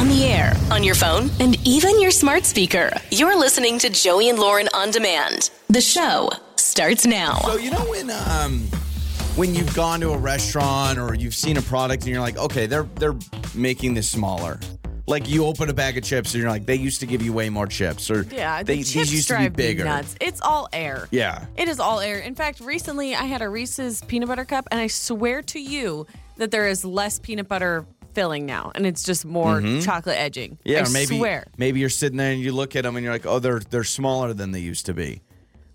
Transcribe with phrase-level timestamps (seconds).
[0.00, 2.90] on the air, on your phone, and even your smart speaker.
[3.10, 5.50] You're listening to Joey and Lauren on demand.
[5.68, 7.34] The show starts now.
[7.40, 8.60] So you know when um
[9.36, 12.64] when you've gone to a restaurant or you've seen a product and you're like, okay,
[12.64, 13.14] they're they're
[13.54, 14.58] making this smaller.
[15.06, 17.34] Like you open a bag of chips and you're like, they used to give you
[17.34, 19.84] way more chips, or Yeah, they, the chips these used to be drive me bigger.
[19.84, 20.14] nuts.
[20.18, 21.08] It's all air.
[21.10, 21.44] Yeah.
[21.58, 22.20] It is all air.
[22.20, 26.06] In fact, recently I had a Reese's peanut butter cup, and I swear to you
[26.36, 27.84] that there is less peanut butter
[28.14, 30.52] filling now, and it's just more chocolate edging.
[30.52, 30.68] Mm-hmm.
[30.68, 31.46] Yeah, I or maybe swear.
[31.56, 33.84] maybe you're sitting there and you look at them and you're like, oh, they're they're
[33.84, 35.22] smaller than they used to be.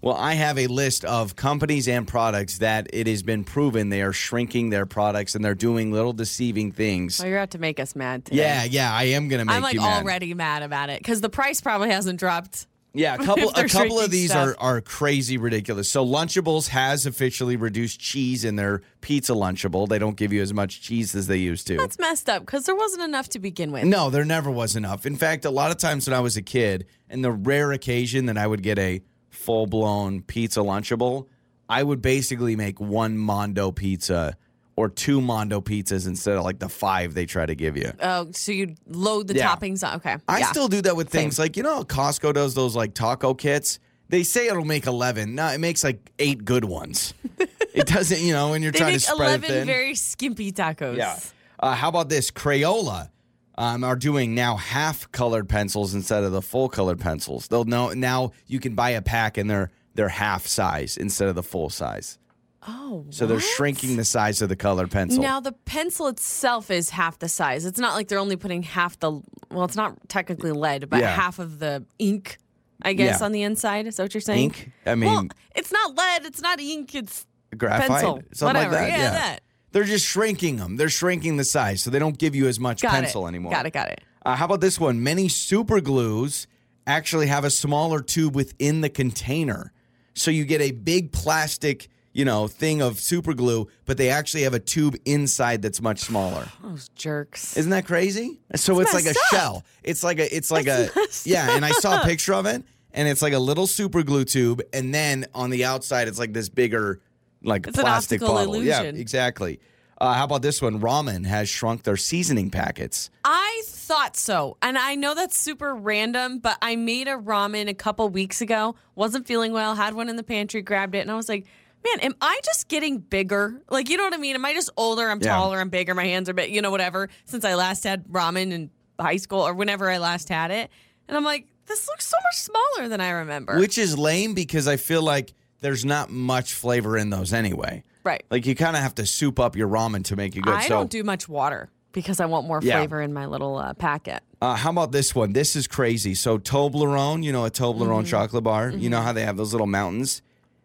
[0.02, 4.04] Well, I have a list of companies and products that it has been proven they
[4.04, 7.20] are shrinking their products and they're doing little deceiving things.
[7.24, 8.38] Oh, you're out to make us mad today.
[8.38, 10.04] Yeah, yeah, I am gonna make I'm like you mad.
[10.04, 12.68] already mad about it because the price probably hasn't dropped.
[12.96, 14.56] Yeah, a couple a couple of these stuff.
[14.60, 15.90] are, are crazy ridiculous.
[15.90, 19.88] So Lunchables has officially reduced cheese in their pizza Lunchable.
[19.88, 21.78] They don't give you as much cheese as they used to.
[21.78, 23.84] That's messed up because there wasn't enough to begin with.
[23.84, 25.06] no, there never was enough.
[25.06, 28.26] In fact, a lot of times when I was a kid, and the rare occasion
[28.28, 31.28] that I would get a full blown pizza Lunchable,
[31.68, 34.38] I would basically make one Mondo pizza
[34.78, 37.92] or two Mondo pizzas instead of like the five they try to give you.
[38.02, 39.56] Oh, so you load the Yeah.
[39.56, 39.96] toppings on.
[39.98, 40.18] Okay.
[40.28, 40.52] I yeah.
[40.52, 43.80] still do that with things like you know Costco does those like taco kits.
[44.10, 45.34] They say it'll make eleven.
[45.36, 47.14] No, it makes like eight good ones.
[47.74, 49.68] it doesn't, you know, when you're trying to spread 11 it thin.
[49.68, 50.98] very skimpy tacos.
[50.98, 51.18] yeah.
[51.60, 52.30] Uh, how about this?
[52.32, 53.10] Crayola
[53.58, 57.48] um, are doing now half colored pencils instead of the full colored pencils.
[57.48, 61.36] They'll know now you can buy a pack and they're they're half size instead of
[61.36, 62.20] the full size.
[62.68, 63.44] Oh, So they're what?
[63.44, 65.22] shrinking the size of the colored pencil.
[65.22, 67.66] Now the pencil itself is half the size.
[67.66, 69.12] It's not like they're only putting half the
[69.52, 71.16] well, it's not technically lead, but Yeah.
[71.16, 72.38] half of the ink,
[72.82, 73.26] I guess, Yeah.
[73.26, 73.88] on the inside.
[73.88, 74.46] Is that what you're saying?
[74.46, 74.72] Ink?
[74.86, 76.26] I mean, well, it's not lead.
[76.26, 76.96] It's not ink.
[76.96, 78.22] It's graphite, pencil.
[78.34, 78.76] something Whatever.
[78.76, 79.00] like that.
[79.00, 79.40] Yeah, that.
[79.72, 80.78] They're just shrinking them.
[80.78, 83.30] They're shrinking the size, so they don't give you as much got pencil it.
[83.30, 83.52] anymore.
[83.52, 83.74] Got it.
[83.74, 84.02] Got it.
[84.26, 85.04] Uh, how about this one?
[85.04, 86.48] Many super glues
[86.88, 89.72] actually have a smaller tube within the container.
[90.14, 94.44] So you get a big plastic, you know, thing of super glue, but they actually
[94.44, 96.48] have a tube inside that's much smaller.
[96.64, 97.58] Those jerks.
[97.58, 98.40] Isn't that crazy?
[98.56, 99.16] So it's like a up.
[99.30, 99.64] shell.
[99.84, 102.46] It's like a it's like That's a messed Yeah, and I saw a picture of
[102.46, 106.18] it and it's like a little super glue tube and then on the outside it's
[106.18, 107.02] like this bigger
[107.44, 108.64] like It's plastic optical bottle.
[108.64, 109.60] Yeah, exactly.
[110.00, 110.80] Uh, how about this one?
[110.80, 113.10] Ramen has shrunk their seasoning packets.
[113.26, 114.56] I thought so.
[114.62, 118.76] And I know that's super random, but I made a ramen a couple weeks ago.
[118.96, 121.46] Wasn't feeling well, had one in the pantry, grabbed it, and I was like,
[121.86, 123.62] man, am I just getting bigger?
[123.70, 124.36] Like, you know what I mean?
[124.36, 125.10] Am I just older?
[125.10, 125.36] I'm Yeah.
[125.36, 128.52] taller, I'm bigger, my hands are big, you know, whatever, since I last had ramen
[128.52, 128.70] in
[129.00, 130.70] high school or whenever I last had it.
[131.08, 133.58] And I'm like, this looks so much smaller than I remember.
[133.60, 137.84] Which is lame because I feel like there's not much flavor in those anyway.
[138.04, 138.24] right.
[138.30, 140.54] Like you kind of have to soup up your ramen to make it good.
[140.54, 142.78] I so, don't do much water because I want more Yeah.
[142.78, 144.22] flavor in my little uh, packet.
[144.42, 145.34] uh, how about this one?
[145.34, 146.14] This is crazy.
[146.14, 148.10] So Toblerone, you know, a Toblerone Mm-hmm.
[148.10, 148.70] chocolate bar.
[148.70, 150.22] You know how they have those little mountains.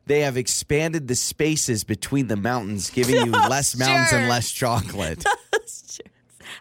[0.06, 5.24] They have expanded the spaces between the mountains, giving you less mountains and less chocolate.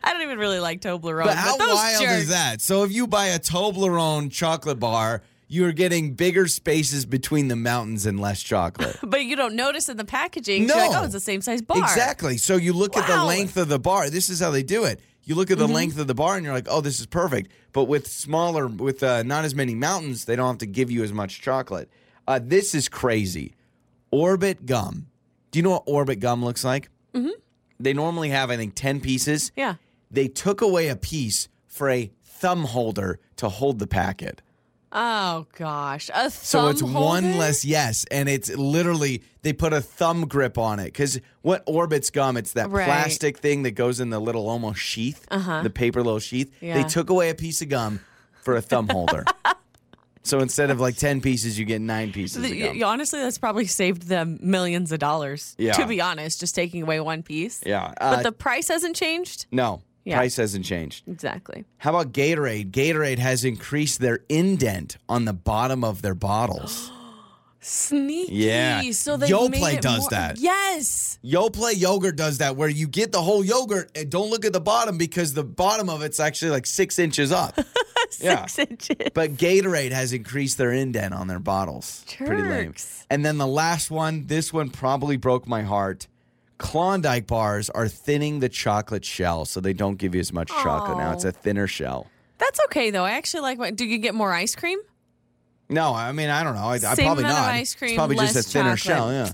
[0.04, 1.26] I don't even really like Toblerone.
[1.26, 2.62] But how those wild jerks, is that?
[2.62, 8.06] So if you buy a Toblerone chocolate bar, you're getting bigger spaces between the mountains
[8.06, 8.98] and less chocolate.
[9.04, 10.68] But you don't notice in the packaging.
[10.68, 10.76] No.
[10.76, 11.80] You're like, oh, it's the same size bar.
[11.80, 12.38] Exactly.
[12.38, 14.10] So you look at the length of the bar.
[14.10, 15.00] This is how they do it.
[15.24, 15.68] You look at Mm-hmm.
[15.68, 17.52] the length of the bar and you're like, oh, this is perfect.
[17.74, 21.04] But with smaller, with uh, not as many mountains, they don't have to give you
[21.04, 21.90] as much chocolate.
[22.29, 23.56] Uh, this is crazy.
[24.12, 25.07] Orbit gum.
[25.50, 26.90] Do you know what Orbit gum looks like?
[27.16, 27.29] Mm-hmm.
[27.79, 29.51] They normally have, I think, 10 pieces.
[29.56, 29.75] Yeah.
[30.12, 34.44] They took away a piece for a thumb holder to hold the packet.
[34.91, 39.81] Oh gosh, a thumb So it's one less yes, and it's literally they put a
[39.81, 42.38] thumb grip on it because what orbits gum?
[42.38, 42.85] It's that Right.
[42.85, 45.61] plastic thing that goes in the little almost sheath, Uh-huh.
[45.61, 46.51] the paper little sheath.
[46.59, 48.00] They took away a piece of gum
[48.41, 49.25] for a thumb holder.
[50.29, 52.41] so instead of like ten pieces, you get nine pieces.
[52.41, 55.56] The- honestly, that's probably saved them millions of dollars.
[55.57, 55.73] Yeah.
[55.73, 57.62] To be honest, just taking away one piece.
[57.66, 59.47] yeah, uh, But the price hasn't changed.
[59.51, 60.17] no Yeah.
[60.17, 61.07] price hasn't changed.
[61.07, 61.66] Exactly.
[61.78, 62.72] How about Gatorade?
[62.72, 66.91] Gatorade has increased their indent on the bottom of their bottles.
[67.70, 68.34] Sneaky.
[68.34, 68.82] Yeah.
[68.92, 70.40] So they Yoplait it does more- that.
[70.40, 71.20] Yes.
[71.24, 74.60] Yoplait yogurt does that where you get the whole yogurt and don't look at the
[74.60, 77.58] bottom because the bottom of it's actually like six inches up.
[78.20, 78.48] Yeah.
[78.58, 78.96] Inches.
[79.14, 82.04] But Gatorade has increased their indent on their bottles.
[82.18, 82.74] Pretty lame.
[83.12, 86.08] And then the last one, this one probably broke my heart.
[86.58, 90.98] Klondike bars are thinning the chocolate shell so they don't give you as much chocolate
[90.98, 91.14] now.
[91.14, 92.08] It's a thinner shell.
[92.40, 93.06] That's okay though.
[93.06, 93.60] I actually like.
[93.60, 94.80] What, do you get more ice cream?
[95.70, 96.64] No, I mean I don't know.
[96.64, 97.50] I, I Same probably amount not.
[97.50, 98.80] of ice cream, it's probably just a less thinner chocolate.
[98.80, 99.12] shell.
[99.12, 99.32] Yeah.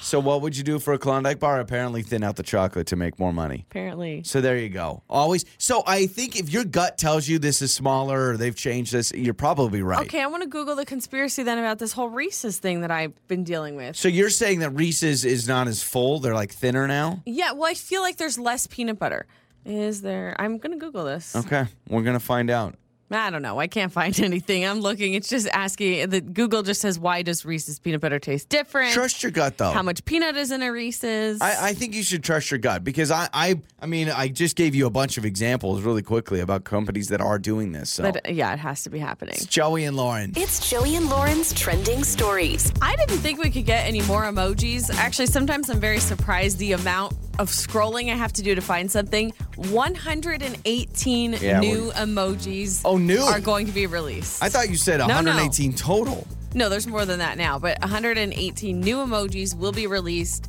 [0.00, 1.58] So what would you do for a Klondike bar?
[1.60, 3.66] Apparently thin out the chocolate to make more money.
[3.70, 4.22] Apparently.
[4.24, 5.02] So there you go.
[5.10, 5.44] Always.
[5.58, 9.12] So I think if your gut tells you this is smaller or they've changed this,
[9.12, 10.06] you're probably right.
[10.06, 13.14] Okay, I want to Google the conspiracy then about this whole Reese's thing that I've
[13.28, 13.96] been dealing with.
[13.96, 17.22] So you're saying that Reese's is not as full; they're like thinner now.
[17.26, 19.26] Yeah, well, I feel like there's less peanut butter.
[19.64, 20.36] Is there?
[20.38, 21.34] I'm gonna Google this.
[21.34, 22.76] Okay, we're gonna find out.
[23.10, 23.58] I don't know.
[23.58, 24.64] I can't find anything.
[24.66, 25.14] I'm looking.
[25.14, 26.08] It's just asking.
[26.10, 28.92] The Google just says, "Why does Reese's peanut butter taste different?
[28.92, 29.70] Trust your gut, though.
[29.70, 32.82] How much peanut is in a Reese's?" I, I think you should trust your gut
[32.82, 36.40] because I, I, I mean, I just gave you a bunch of examples really quickly
[36.40, 37.90] about companies that are doing this.
[37.90, 39.34] So but uh, yeah, it has to be happening.
[39.34, 40.32] it's Joey and Lauren.
[40.36, 42.72] It's Joey and Lauren's trending stories.
[42.82, 44.92] I didn't think we could get any more emojis.
[44.96, 48.90] Actually, sometimes I'm very surprised the amount of scrolling I have to do to find
[48.90, 49.32] something.
[49.56, 53.20] 118 Yeah, new emojis Oh, new?
[53.20, 54.42] are going to be released.
[54.42, 55.06] I thought you said no.
[55.06, 56.26] 118 total.
[56.54, 60.48] No, there's more than that now, but 118 new emojis will be released.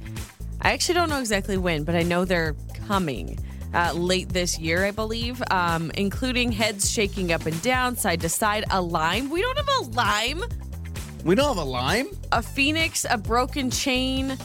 [0.61, 2.55] I actually don't know exactly when, but I know they're
[2.87, 3.37] coming
[3.73, 8.29] uh, late this year, I believe, um, including heads shaking up and down, side to
[8.29, 9.29] side, a lime.
[9.29, 10.43] We don't have a lime,
[11.25, 12.07] We don't have a lime.
[12.31, 14.37] a phoenix, a broken chain,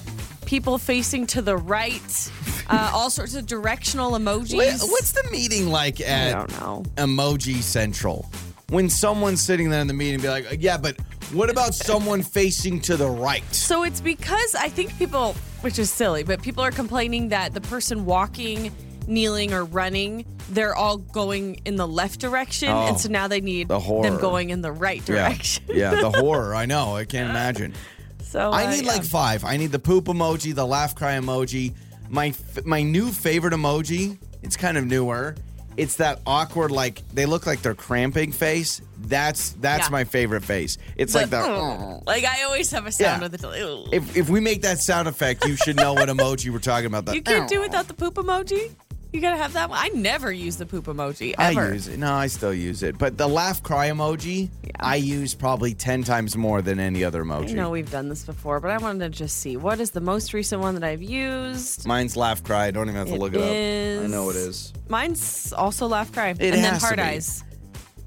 [0.52, 2.30] people facing to the right,
[2.68, 4.54] uh, all sorts of directional emojis.
[4.54, 6.82] Wha- What's the meeting like I at don't know.
[6.96, 8.30] Emoji Central?
[8.68, 10.96] When someone's sitting there in the meeting, be like, "Yeah, but
[11.32, 15.90] what about someone facing to the right?" So it's because I think people, which is
[15.90, 18.70] silly, but people are complaining that the person walking,
[19.06, 22.68] kneeling, or running, they're all going in the left direction.
[22.68, 24.02] Oh, and so now they need the horror.
[24.10, 25.64] them going in the right Yeah, direction.
[25.68, 26.54] yeah, the horror.
[26.54, 26.94] I know.
[26.94, 27.72] I can't imagine.
[28.32, 28.92] So I uh, need yeah.
[28.92, 29.44] like five.
[29.44, 31.74] I need the poop emoji, the laugh cry emoji.
[32.08, 32.32] My
[32.64, 34.16] my new favorite emoji.
[34.42, 35.36] It's kind of newer.
[35.76, 38.80] It's that awkward, like they look like they're cramping face.
[39.04, 39.90] That's that's Yeah.
[39.90, 40.78] my favorite face.
[40.96, 42.00] It's The- like the.
[42.06, 43.28] Like I always have a sound Yeah.
[43.28, 43.88] with the.
[43.92, 47.14] If if we make that sound effect, you should know what emoji we're talking about.
[47.14, 48.70] You can't do without the poop emoji.
[49.12, 49.78] You gotta have that one.
[49.80, 51.98] I never use the poop emoji I use it.
[51.98, 52.96] No, I still use it.
[52.96, 54.48] But the laugh cry emoji,
[54.80, 57.50] I use probably ten times more than any other emoji.
[57.50, 60.00] I know we've done this before, but I wanted to just see what is the
[60.00, 61.86] most recent one that I've used.
[61.86, 62.66] Mine's laugh cry.
[62.66, 63.40] I don't even have to It look it
[63.98, 64.04] up.
[64.04, 64.72] I know it is.
[64.88, 67.02] Mine's also laugh cry, and It then has to hard be.
[67.02, 67.44] eyes.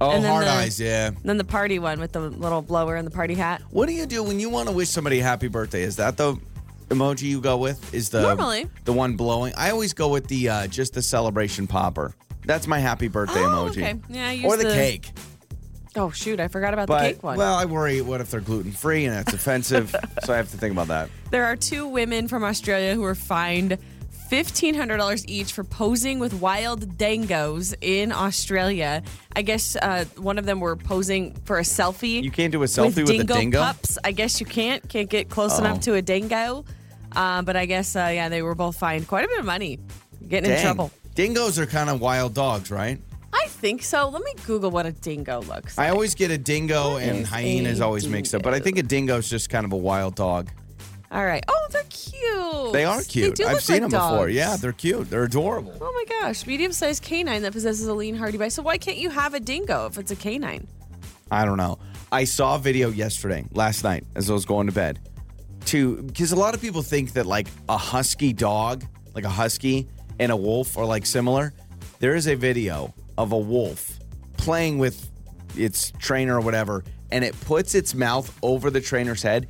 [0.02, 0.80] Oh, And then hard the- eyes.
[0.80, 1.12] Yeah.
[1.24, 3.62] Then the party one with the little blower and the party hat.
[3.70, 5.84] What do you do when you want to wish somebody a happy birthday?
[5.84, 6.36] Is that the
[6.90, 7.94] emoji you go with?
[7.94, 8.68] Is the Normally.
[8.86, 9.54] the one blowing?
[9.58, 12.14] I always go with the uh, just the celebration popper.
[12.46, 13.70] That's my happy birthday Oh, emoji.
[13.82, 13.96] okay.
[14.10, 15.12] Yeah, I use or the, the- cake.
[15.98, 17.38] Oh shoot, I forgot about But the cake one.
[17.38, 18.02] well, I worry.
[18.02, 19.96] What if they're gluten free and that's offensive?
[20.24, 21.10] so I have to think about that.
[21.32, 23.78] there are two women from Australia who were fined
[24.30, 29.04] $1,500 each for posing with wild dingos in Australia.
[29.36, 32.22] I guess uh, one of them were posing for a selfie.
[32.24, 33.60] You can't do a selfie with, a dingo dingo.
[33.62, 33.98] pups.
[34.04, 34.88] I guess you can't.
[34.90, 35.60] Can't get close Oh.
[35.64, 36.66] enough to a dingo.
[37.16, 39.80] Uh, but I guess, uh, yeah, they were both fined quite a bit of money.
[40.28, 40.92] Getting in trouble.
[41.14, 43.00] Dingoes are kind of wild dogs, right?
[43.32, 44.10] I think so.
[44.10, 45.88] Let me Google what a dingo looks like.
[45.88, 48.78] I always get a dingo What and is hyenas always mixed up, but I think
[48.78, 50.50] a dingo is just kind of a wild dog.
[51.12, 51.44] All right.
[51.48, 52.74] Oh, they're cute.
[52.74, 53.36] They are cute.
[53.36, 54.30] do I've seen like them before.
[54.30, 55.10] Yeah, they're cute.
[55.10, 55.74] They're adorable.
[55.80, 58.52] Oh my gosh, medium-sized canine that possesses a lean, hardy bite.
[58.52, 60.68] So why can't you have a dingo if it's a canine?
[61.32, 61.78] I don't know.
[62.12, 65.00] I saw a video yesterday, last night, as I was going to bed.
[65.66, 68.86] To because a lot of people think that like a husky dog,
[69.16, 69.88] like a husky
[70.20, 71.54] and a wolf are like similar.
[72.00, 74.00] There is a video of a wolf
[74.38, 75.10] playing with
[75.58, 79.48] its trainer or whatever, and it puts its mouth over the trainer's head.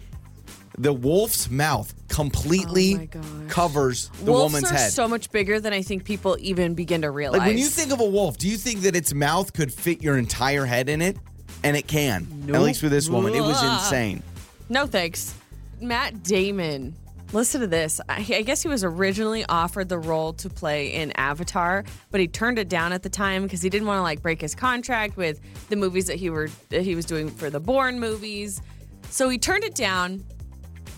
[0.77, 3.23] The wolf's mouth Oh completely my gosh.
[3.49, 4.91] covers the Wolves woman's are head.
[4.91, 7.39] so much bigger than I think people even begin to realize.
[7.39, 10.01] Like when you think of a wolf, do you think that its mouth could fit
[10.01, 11.17] your entire head in it?
[11.63, 12.27] And it can.
[12.53, 14.21] At least with this woman, it was insane.
[14.69, 15.33] no thanks,
[15.81, 16.95] Matt Damon.
[17.33, 17.99] Listen to this.
[18.07, 22.59] I, guess he was originally offered the role to play in Avatar, but he turned
[22.59, 25.41] it down at the time because he didn't want to like break his contract with
[25.69, 28.61] the movies that he were that he was doing for the Bourne movies.
[29.09, 30.23] So he turned it down.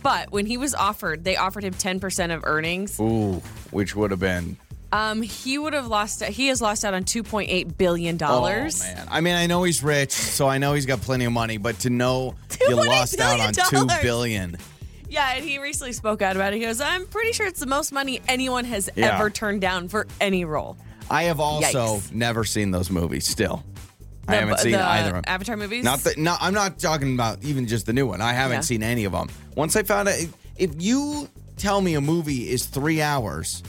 [0.03, 2.99] But when he was offered, they offered him 10% of earnings.
[2.99, 3.41] Ooh,
[3.71, 4.57] which would have been.
[4.91, 6.23] Um, he would have lost.
[6.23, 8.81] He has lost out on two point eight billion dollars.
[8.81, 9.07] Oh man!
[9.11, 11.57] I mean, I know he's rich, so I know he's got plenty of money.
[11.57, 14.57] But to know you lost out on two billion.
[15.09, 16.57] Yeah, and he recently spoke out about it.
[16.57, 19.15] He goes, "I'm pretty sure it's the most money anyone has Yeah.
[19.15, 20.77] ever turned down for any role."
[21.09, 22.11] I have also Yikes.
[22.13, 23.25] never seen those movies.
[23.27, 23.63] Still,
[24.27, 25.23] I haven't seen the either of them.
[25.27, 25.83] Avatar movies.
[25.83, 28.19] Not the, no, I'm not talking about even just the new one.
[28.21, 28.61] I haven't Yeah.
[28.61, 29.29] seen any of them.
[29.55, 30.15] Once I found out,
[30.57, 33.63] if you tell me a movie is three hours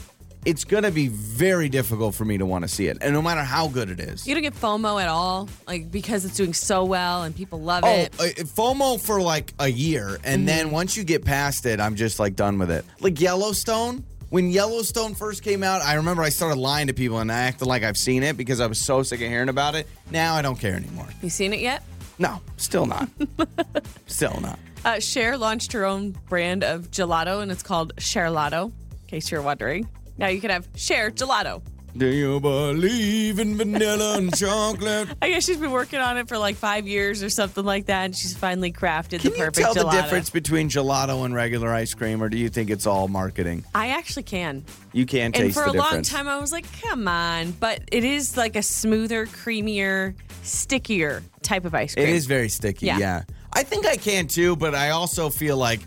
[0.45, 2.97] it's going to be very difficult for me to want to see it.
[3.01, 4.25] And no matter how good it is.
[4.25, 7.83] You don't get FOMO at all, like because it's doing so well and people love
[7.85, 8.13] Oh, it.
[8.19, 10.45] uh, FOMO for like a year, and Mm-hmm.
[10.45, 12.85] then once you get past it, I'm just like done with it.
[13.01, 17.31] Like Yellowstone, when Yellowstone first came out, I remember I started lying to people and
[17.31, 19.87] I acted like I've seen it because I was so sick of hearing about it.
[20.11, 21.07] Now I don't care anymore.
[21.21, 21.83] You seen it yet?
[22.17, 23.09] No, still not.
[24.07, 24.59] still not.
[24.85, 28.65] Uh, Cher launched her own brand of gelato, and it's called Cherlato.
[28.67, 29.89] In case you're wondering,
[30.19, 31.61] now you can have Cher Gelato.
[31.97, 35.09] Do you believe in vanilla and chocolate?
[35.23, 38.05] I guess she's been working on it for like five years or something like that,
[38.05, 39.91] and she's finally crafted Can the you perfect tell gelato.
[39.91, 43.65] the difference between gelato and regular ice cream, or do you think it's all marketing?
[43.73, 44.63] I actually can.
[44.93, 46.09] You And taste for the a long difference.
[46.11, 47.51] time, I was like, come on.
[47.53, 52.07] But it is like a smoother, creamier, stickier type of ice cream.
[52.07, 52.99] It is very sticky, Yeah.
[52.99, 53.23] yeah.
[53.51, 55.79] I think I can too, but I also feel like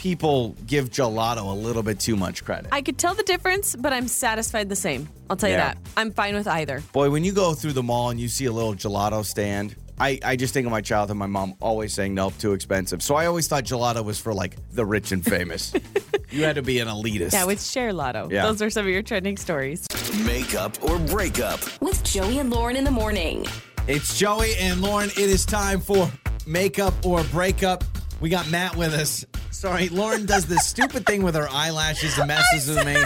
[0.00, 2.68] people give gelato a little bit too much credit.
[2.72, 5.06] I could tell the difference, but I'm satisfied the same.
[5.28, 5.74] I'll tell you Yeah.
[5.74, 5.78] that.
[5.94, 6.82] I'm fine with either.
[6.94, 10.18] Boy, when you go through the mall and you see a little gelato stand, I,
[10.24, 13.02] I just think of my childhood, my mom always saying, nope, too expensive.
[13.02, 15.74] So I always thought gelato was for like the rich and famous.
[16.30, 17.34] you had to be an elitist.
[17.34, 18.30] Yeah, with Share Lotto.
[18.30, 18.44] Yeah.
[18.46, 19.86] Those are some of your trending stories.
[20.24, 21.60] Makeup or breakup.
[21.82, 23.44] With Joey and Lauren in the morning.
[23.86, 25.10] It's Joey and Lauren.
[25.10, 26.10] It is time for
[26.46, 27.84] makeup or breakup.
[28.20, 29.24] We got Matt with us.
[29.50, 32.96] Sorry, Lauren does this stupid thing with her eyelashes and messes with me.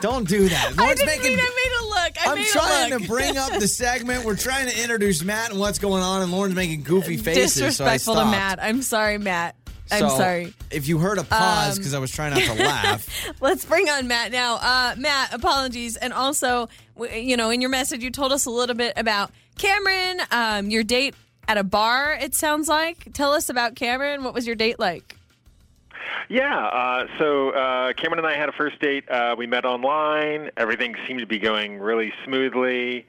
[0.00, 0.74] Don't do that.
[0.78, 1.38] I Lauren's making.
[1.38, 2.26] I made a look.
[2.26, 4.24] I I'm made trying to bring up the segment.
[4.24, 7.52] We're trying to introduce Matt and what's going on, and Lauren's making goofy faces.
[7.54, 8.24] so I Disrespectful to.
[8.24, 8.62] Matt.
[8.62, 9.54] I'm sorry, Matt.
[9.90, 10.54] I'm So, sorry.
[10.70, 13.88] If you heard a pause Um, because I was trying not to laugh, Let's bring
[13.90, 14.54] on Matt now.
[14.56, 15.96] Uh, Matt, apologies.
[15.96, 16.68] And also,
[17.14, 20.82] you know, in your message, you told us a little bit about Cameron, um, your
[20.82, 21.14] date
[21.48, 23.12] at a bar, it sounds like.
[23.12, 24.24] Tell us about Cameron.
[24.24, 25.16] What was your date like?
[26.28, 29.08] Yeah, uh, so uh, Cameron and I had a first date.
[29.10, 30.50] Uh, we met online.
[30.56, 33.06] Everything seemed to be going really smoothly.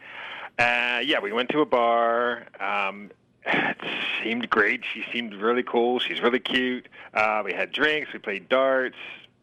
[0.60, 2.46] Uh, yeah, we went to a bar.
[2.60, 3.12] Um,
[3.46, 3.78] it
[4.24, 4.82] seemed great.
[4.94, 6.00] She seemed really cool.
[6.00, 6.88] She's really cute.
[7.14, 8.12] Uh, we had drinks.
[8.14, 8.98] We played darts,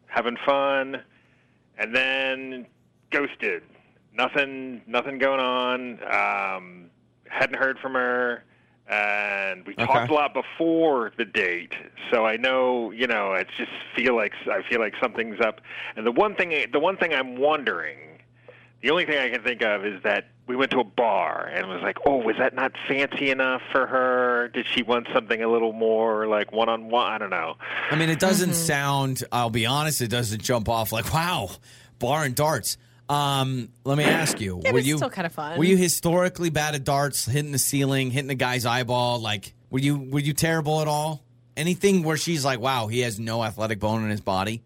[0.06, 1.02] having fun,
[1.78, 2.66] and then
[3.10, 3.62] ghosted.
[4.14, 6.02] Nothing, nothing going on.
[6.04, 6.90] Um,
[7.28, 8.44] hadn't heard from her,
[8.90, 11.72] and we talked a lot before the date.
[12.10, 15.60] So I know, you know, I just feel like I feel like something's up.
[15.96, 17.98] And the one thing, the one thing I'm wondering,
[18.82, 21.64] the only thing I can think of is that we went to a bar and
[21.64, 24.48] it was like, oh, was that not fancy enough for her?
[24.48, 27.06] Did she want something a little more like one on one?
[27.06, 27.54] I don't know.
[27.92, 28.58] I mean, it doesn't mm-hmm.
[28.58, 29.24] sound.
[29.30, 31.50] I'll be honest, it doesn't jump off like wow,
[32.00, 32.76] bar and darts.
[33.10, 35.58] Um, let me ask you: Yeah, Were but you still kinda fun.
[35.58, 39.18] Were you historically bad at darts, hitting the ceiling, hitting the guy's eyeball?
[39.20, 41.24] Like, were you were you terrible at all?
[41.56, 44.62] Anything where she's like, wow, he has no athletic bone in his body?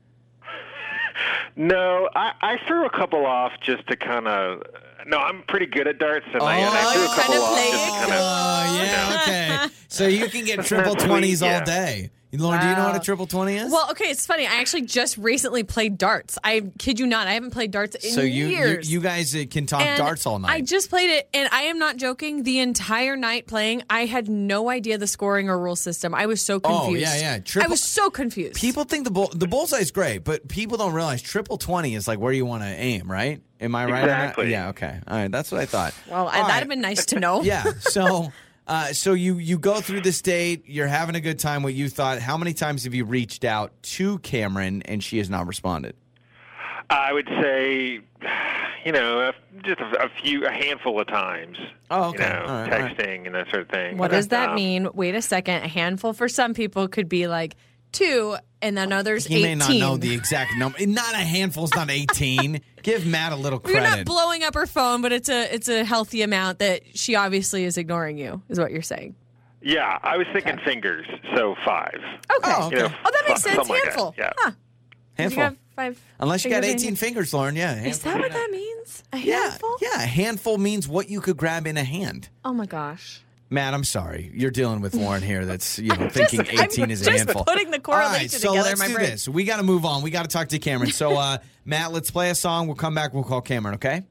[1.57, 4.63] No, I, I threw a couple off just to kind of.
[5.07, 7.59] No, I'm pretty good at darts, and, I, and I Oh, threw a couple off
[7.59, 8.21] just to kind of.
[8.67, 9.21] Oh, yeah,
[9.69, 9.75] okay.
[9.89, 11.65] So you can get triple twenties all yeah.
[11.65, 12.11] day.
[12.41, 13.71] Lauren, do you know what a triple twenty is?
[13.71, 14.47] Well, okay, it's funny.
[14.47, 16.39] I actually just recently played darts.
[16.43, 17.27] I kid you not.
[17.27, 18.93] I haven't played darts in so you, you years.
[18.93, 20.51] you guys uh, can talk And darts all night.
[20.51, 22.43] I just played it, and I am not joking.
[22.43, 26.15] The entire night playing, I had no idea the scoring or rule system.
[26.15, 26.83] I was so confused.
[26.83, 27.21] Oh, confused.
[27.21, 27.65] yeah, yeah.
[27.65, 28.57] I was so confused.
[28.57, 29.49] People think the bull the
[29.79, 33.11] is great, but people don't realize triple twenty is like where you want to aim,
[33.11, 33.41] right?
[33.61, 34.03] Am I right?
[34.03, 34.21] on that?
[34.25, 34.51] Exactly.
[34.51, 34.69] Yeah.
[34.71, 35.01] Okay.
[35.07, 35.31] All right.
[35.31, 35.95] That's what I thought.
[36.11, 36.59] well, I, that'd right.
[36.59, 37.43] have been nice to know.
[37.45, 37.65] Yeah.
[37.81, 38.33] So,
[38.67, 41.63] uh, so you you go through this date, you're having a good time.
[41.63, 42.19] What you thought?
[42.21, 45.95] How many times have you reached out to Cameron and she has not responded?
[46.91, 48.01] I would say,
[48.85, 51.57] you know, a- just a, a few, a handful of times.
[51.91, 52.25] Oh, okay.
[52.25, 52.97] You know, All right, all right.
[52.99, 53.97] texting and that sort of thing.
[53.97, 54.89] What does that Um, mean?
[54.95, 55.63] Wait a second.
[55.63, 57.57] A handful for some people could be like
[57.95, 59.43] two, and then others He 18.
[59.43, 60.85] may not know the exact number.
[60.87, 61.65] Not a handful.
[61.65, 62.61] It's not eighteen.
[62.83, 63.79] Give Matt a little credit.
[63.79, 63.97] You're credit.
[64.07, 67.65] not blowing up her phone, but it's a it's a healthy amount that she obviously
[67.65, 69.15] is ignoring you, is what you're saying.
[69.63, 71.95] Yeah, I was thinking fingers, so five.
[72.39, 72.53] Okay.
[72.55, 72.77] Oh, okay.
[72.77, 73.55] You know, Oh, that makes sense.
[73.57, 74.15] something like Handful.
[74.19, 74.33] Yeah.
[74.37, 74.51] Huh.
[75.17, 75.43] handful.
[75.45, 77.57] You got five Unless you got eighteen your- fingers, Lauren.
[77.57, 77.83] Yeah.
[77.83, 79.03] Is that what that means?
[79.15, 79.49] A Yeah.
[79.49, 79.77] handful?
[79.81, 80.03] Yeah.
[80.03, 82.29] A handful means what you could grab in a hand.
[82.45, 83.23] Oh my gosh.
[83.55, 84.31] Matt, I'm sorry.
[84.35, 85.47] You're dealing with Lauren here.
[85.47, 87.45] That's you know thinking Just- I'm 18 is a handful.
[87.45, 89.11] putting the All right, correlation so together in let's my do brain.
[89.11, 89.29] this.
[89.29, 90.03] We got to move on.
[90.03, 90.91] We got to talk to Cameron.
[90.91, 92.67] So, uh, Matt, let's play a song.
[92.67, 93.15] We'll come back.
[93.15, 93.77] We'll call Cameron.
[93.77, 94.03] Okay?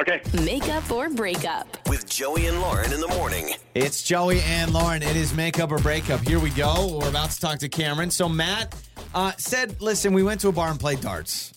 [0.00, 0.22] Okay.
[0.44, 1.66] Makeup or breakup.
[1.88, 3.50] With Joey and Lauren in the morning.
[3.74, 5.02] It's Joey and Lauren.
[5.02, 6.20] It is makeup or breakup.
[6.20, 6.98] Here we go.
[7.00, 8.10] We're about to talk to Cameron.
[8.10, 8.74] So Matt
[9.14, 11.52] uh, said, "Listen, we went to a bar and played darts."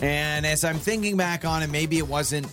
[0.00, 2.46] And as I'm thinking back on it, maybe it wasn't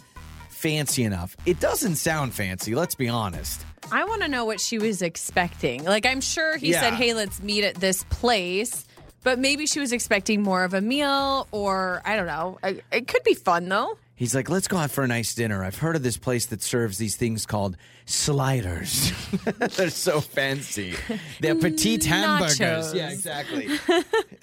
[0.50, 1.36] fancy enough.
[1.46, 2.74] It doesn't sound fancy.
[2.76, 3.64] Let's be honest.
[3.91, 5.84] I want to know what she was expecting.
[5.84, 6.81] Like, I'm sure he Yeah.
[6.81, 8.86] said, hey, let's meet at this place.
[9.22, 12.58] but maybe she was expecting more of a meal, or I don't know.
[12.89, 13.98] It could be fun though.
[14.15, 15.62] He's like, let's go out for a nice dinner.
[15.63, 19.12] I've heard of this place that serves these things called sliders.
[19.75, 20.96] They're so fancy.
[21.41, 22.60] They're petite hamburgers.
[22.60, 22.96] Nachos.
[22.96, 23.67] Yeah, exactly.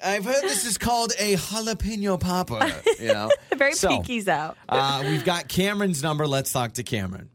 [0.03, 2.71] I've heard this is called a jalapeno popper.
[2.99, 4.57] You know, Very So, pinkies out.
[4.69, 6.27] Uh, we've got Cameron's number.
[6.27, 7.29] Let's talk to Cameron.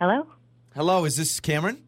[0.00, 0.26] Hello?
[0.74, 1.82] Hello, is this Cameron?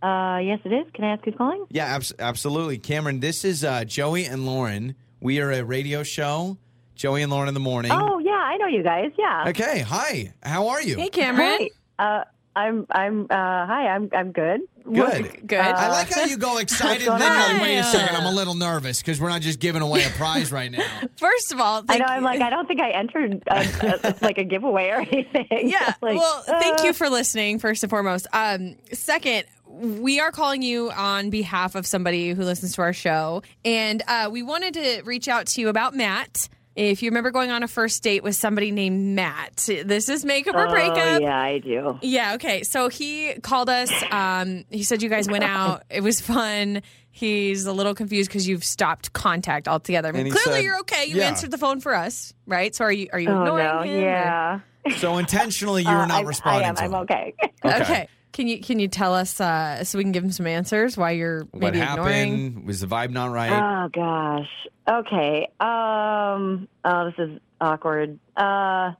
[0.00, 0.86] Uh, yes, it is.
[0.94, 1.64] Can I ask who's calling?
[1.70, 2.78] Yeah, abs- absolutely.
[2.78, 4.94] Cameron, this is uh, Joey and Lauren.
[5.20, 6.56] We are a radio show,
[6.94, 7.90] Joey and Lauren in the morning.
[7.92, 9.10] Oh, yeah, I know you guys.
[9.18, 9.46] Yeah.
[9.48, 10.32] Okay, hi.
[10.42, 10.96] How are you?
[10.96, 11.58] Hey, Cameron.
[11.58, 12.22] Hey, uh,
[12.54, 13.26] I'm, I'm, uh,
[13.66, 14.60] hi, I'm, I'm good.
[14.92, 15.46] Good.
[15.46, 15.58] Good.
[15.58, 18.54] I like how you go excited then you're like, wait a second, I'm a little
[18.54, 20.86] nervous because we're not just giving away a prize right now.
[21.16, 22.06] First of all, I thank- know.
[22.06, 25.68] I'm like, I don't think I entered a, a, like a giveaway or anything.
[25.68, 25.94] Yeah.
[26.00, 28.26] Like, well, thank uh, you for listening, first and foremost.
[28.32, 33.42] Um, second, we are calling you on behalf of somebody who listens to our show.
[33.64, 36.48] And uh, we wanted to reach out to you about Matt.
[36.78, 40.54] If you remember going on a first date with somebody named Matt, this is makeup
[40.54, 40.92] or breakup.
[40.96, 41.20] Oh, breakup.
[41.22, 41.98] yeah, I do.
[42.02, 42.62] Yeah, okay.
[42.62, 43.90] So he called us.
[44.12, 45.82] Um, he said you guys went out.
[45.90, 46.82] It was fun.
[47.10, 50.08] He's a little confused because you've stopped contact altogether.
[50.08, 51.06] I mean, And clearly said- you're okay.
[51.06, 51.24] You yeah.
[51.26, 52.72] answered the phone for us, right?
[52.72, 53.80] So are you are you Oh, ignoring no.
[53.82, 53.98] him?
[53.98, 54.60] or- Yeah.
[54.98, 56.76] So intentionally, you Uh, were not I, responding I am.
[56.76, 57.00] to I'm him.
[57.00, 57.34] okay.
[57.64, 57.82] Okay.
[57.82, 58.08] Okay.
[58.32, 61.12] Can you can you tell us uh, so we can give him some answers why
[61.12, 62.32] you're What maybe ignoring?
[62.32, 62.66] happened?
[62.66, 63.50] Was the vibe not right?
[63.50, 64.48] Oh gosh.
[64.88, 65.48] Okay.
[65.60, 66.68] Um.
[66.84, 68.18] Oh, this is awkward.
[68.36, 68.92] Uh.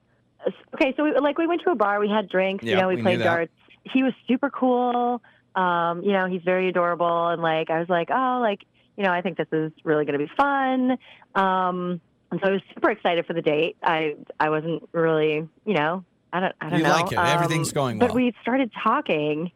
[0.75, 0.95] Okay.
[0.97, 2.01] So we like we went to a bar.
[2.01, 2.65] We had drinks.
[2.65, 3.53] Yeah, you know, we, we played darts.
[3.93, 5.23] He was super cool.
[5.55, 6.03] Um.
[6.03, 8.61] You know, he's very adorable, and like I was like, oh, like
[8.97, 10.99] you know, I think this is really going to be fun.
[11.35, 12.01] Um.
[12.31, 13.77] And so I was super excited for the date.
[13.83, 16.91] I I wasn't really, you know, I don't I don't You know.
[16.91, 17.19] like it.
[17.19, 18.09] Everything's going well.
[18.09, 19.51] But we started talking,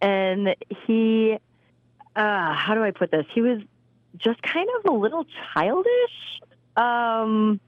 [0.00, 0.54] and
[0.86, 1.38] he,
[2.16, 3.24] uh, how do I put this?
[3.34, 3.60] He was
[4.18, 6.40] just kind of a little childish.
[6.76, 7.60] Um,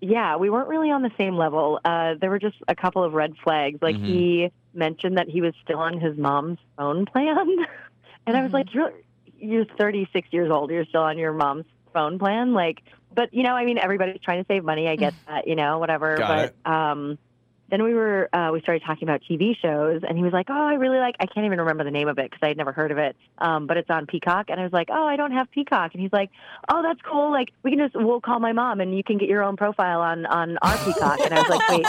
[0.00, 1.80] yeah, we weren't really on the same level.
[1.84, 3.78] Uh, there were just a couple of red flags.
[3.82, 4.04] Like Mhm.
[4.06, 7.46] he mentioned that he was still on his mom's phone plan,
[8.26, 8.92] and I was like, "You're
[9.38, 10.70] you're 36 years old.
[10.70, 12.82] You're still on your mom's phone plan." Like,
[13.14, 14.88] but you know, I mean, everybody's trying to save money.
[14.88, 16.16] I get that, you know, whatever.
[16.16, 17.18] Got but um,
[17.72, 20.54] then we were uh, we started talking about TV shows, and he was like, "Oh,
[20.68, 21.16] I really like.
[21.18, 23.16] I can't even remember the name of it because I had never heard of it.
[23.38, 26.02] Um, but it's on Peacock." And I was like, "Oh, I don't have Peacock." And
[26.02, 26.30] he's like,
[26.68, 27.32] "Oh, that's cool.
[27.32, 30.00] Like we can just we'll call my mom, and you can get your own profile
[30.02, 31.86] on on our Peacock." And I was like, "Wait."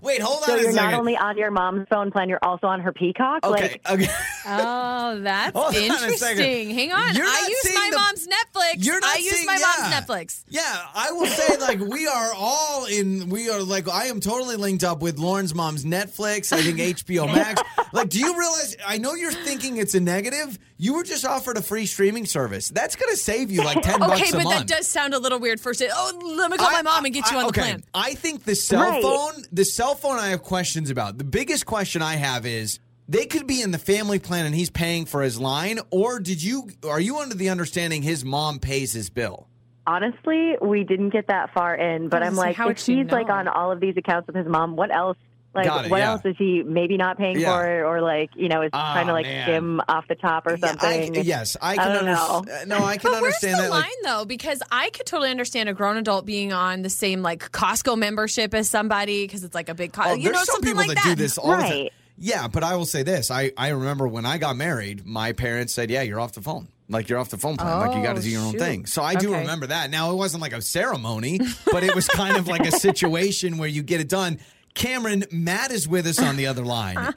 [0.02, 0.90] Wait, hold So on a you're second.
[0.90, 3.44] not only on your mom's phone plan, you're also on her Peacock.
[3.44, 4.08] okay, Like, okay.
[4.46, 6.70] Oh, that's Hold on interesting.
[6.70, 7.14] Hang on.
[7.14, 8.84] You're I use my the- mom's Netflix.
[8.84, 9.94] You're not I use seeing- my mom's.
[9.94, 10.44] Netflix.
[10.48, 10.62] Yeah,
[10.94, 13.28] I will say like we are all in.
[13.28, 16.52] We are like I am totally linked up with Lauren's mom's Netflix.
[16.52, 17.60] I think HBO Max.
[17.92, 18.76] like, do you realize?
[18.86, 20.58] I know you're thinking it's a negative.
[20.78, 22.68] You were just offered a free streaming service.
[22.70, 25.18] That's going to save you like ten Okay, bucks a but that does sound a
[25.18, 25.82] little weird first.
[25.92, 27.60] Oh, let me call my I- mom and get you I- on the okay.
[27.62, 27.84] plan.
[27.92, 29.02] I think the cell Right.
[29.02, 31.18] phone, the cell phone I have questions about.
[31.18, 32.78] The biggest question I have is
[33.08, 36.42] they could be in the family plan and he's paying for his line or did
[36.42, 39.48] you are you under the understanding his mom pays his bill?
[39.86, 42.08] Honestly, we didn't get that far in.
[42.08, 44.26] But I was I'm like, how if she he's like on all of these accounts
[44.26, 45.16] with his mom, what else?
[45.52, 46.12] Like, it, what yeah.
[46.12, 47.50] else is he maybe not paying Yeah.
[47.50, 49.42] for, or like, you know, is Ah, trying to like man.
[49.46, 51.16] skim off the top or Yeah, something?
[51.16, 52.36] I, yes, I I can don't know.
[52.36, 52.68] understand.
[52.68, 53.70] No, I can But where's understand the that.
[53.70, 54.24] line like, though?
[54.24, 58.54] Because I could totally understand a grown adult being on the same like Costco membership
[58.54, 60.86] as somebody because it's like a big, co- oh, you there's know, some something people
[60.86, 61.88] like that, do this all the time.
[62.16, 65.72] Yeah, but I will say this: I I remember when I got married, my parents
[65.74, 68.14] said, "Yeah, you're off the phone." Like you're off the phone plan, like you got
[68.14, 68.84] to Oh, do your own thing.
[68.86, 69.40] So I do Okay.
[69.40, 69.90] remember that.
[69.90, 71.40] Now it wasn't like a ceremony,
[71.72, 74.38] but it was kind of like a situation where you get it done.
[74.74, 77.14] Cameron, Matt is with us on the other line,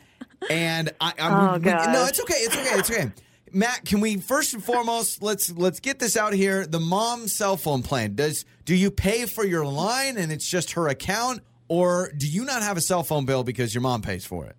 [0.50, 3.12] and I, I'm, Oh, we- no, it's okay, it's okay, it's okay.
[3.52, 6.66] Matt, can we first and foremost let's let's get this out here.
[6.66, 10.72] The mom cell phone plan does do you pay for your line and it's just
[10.72, 14.26] her account, or do you not have a cell phone bill because your mom pays
[14.26, 14.56] for it?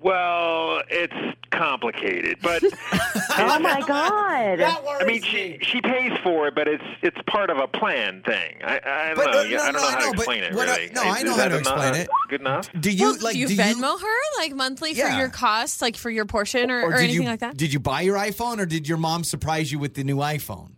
[0.00, 1.14] Well, it's
[1.50, 2.62] complicated, but
[3.36, 4.60] oh my god!
[4.60, 8.58] I mean, she she pays for it, but it's it's part of a plan thing.
[8.62, 9.40] I, I don't But, know.
[9.40, 10.54] uh, no, I don't no, know how to explain it.
[10.54, 12.08] what I- no, I know how to explain it.
[12.28, 12.70] Good enough.
[12.78, 15.96] Do you well, like do you do Venmo her like monthly for your costs, like
[15.96, 17.56] for your portion or, or, did anything you like that?
[17.56, 20.72] did you buy your iPhone or did your mom surprise you with the new iPhone?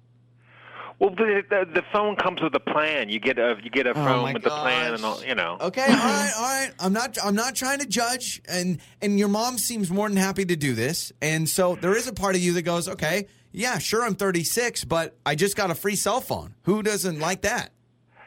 [1.01, 3.09] Well, the, the the phone comes with a plan.
[3.09, 5.25] You get a you get a Oh, phone with the plan and all.
[5.25, 5.57] You know.
[5.61, 6.71] Okay, all right, all right.
[6.79, 10.45] I'm not I'm not trying to judge and and your mom seems more than happy
[10.45, 11.11] to do this.
[11.23, 14.85] And so there is a part of you that goes, "Okay, yeah, sure I'm 36,
[14.85, 16.55] but I just got a free cell phone.
[16.65, 17.71] Who doesn't like that?"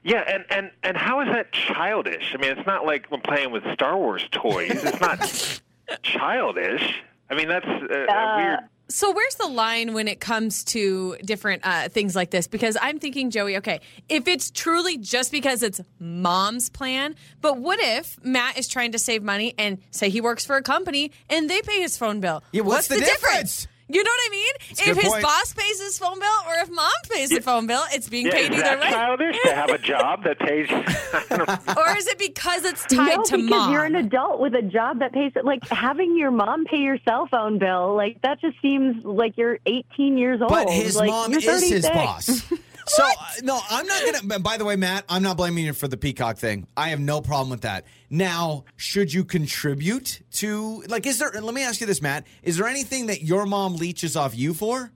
[0.03, 2.33] Yeah, and, and and how is that childish?
[2.33, 4.71] I mean, it's not like we're playing with Star Wars toys.
[4.83, 5.62] It's not.
[6.01, 7.03] childish.
[7.29, 8.59] I mean, that's uh, Uh, weird.
[8.93, 12.45] So where's the line when it comes to different uh, things like this?
[12.45, 17.79] Because I'm thinking, Joey, okay, if it's truly just because it's mom's plan, but what
[17.82, 21.49] if Matt is trying to save money and say he works for a company and
[21.49, 22.43] they pay his phone bill?
[22.51, 23.67] Yeah, what's the difference?
[23.93, 24.53] You know what I mean?
[24.88, 25.23] a if his point.
[25.23, 28.32] boss pays his phone bill or if mom pays the phone bill, it's being Yeah,
[28.34, 28.89] paid is either that way.
[28.89, 30.67] childish to have a job that pays?
[30.71, 31.73] I don't know.
[31.77, 33.73] Or is it because it's tied no, to because mom?
[33.73, 35.32] you're an adult with a job that pays.
[35.36, 35.45] it.
[35.45, 39.60] Like having your mom pay your cell phone bill, like that just seems like you're
[39.65, 40.49] 18 years old.
[40.49, 42.43] But his like, mom you're is his boss.
[42.88, 43.12] So uh,
[43.43, 44.39] no, I'm not gonna.
[44.39, 46.67] By the way, Matt, I'm not blaming you for the peacock thing.
[46.76, 47.86] I have no problem with that.
[48.10, 51.06] Now, should you contribute to like?
[51.06, 51.32] Is there?
[51.32, 52.26] Let me ask you this, Matt.
[52.41, 54.91] Is there anything that your mom leeches off you for,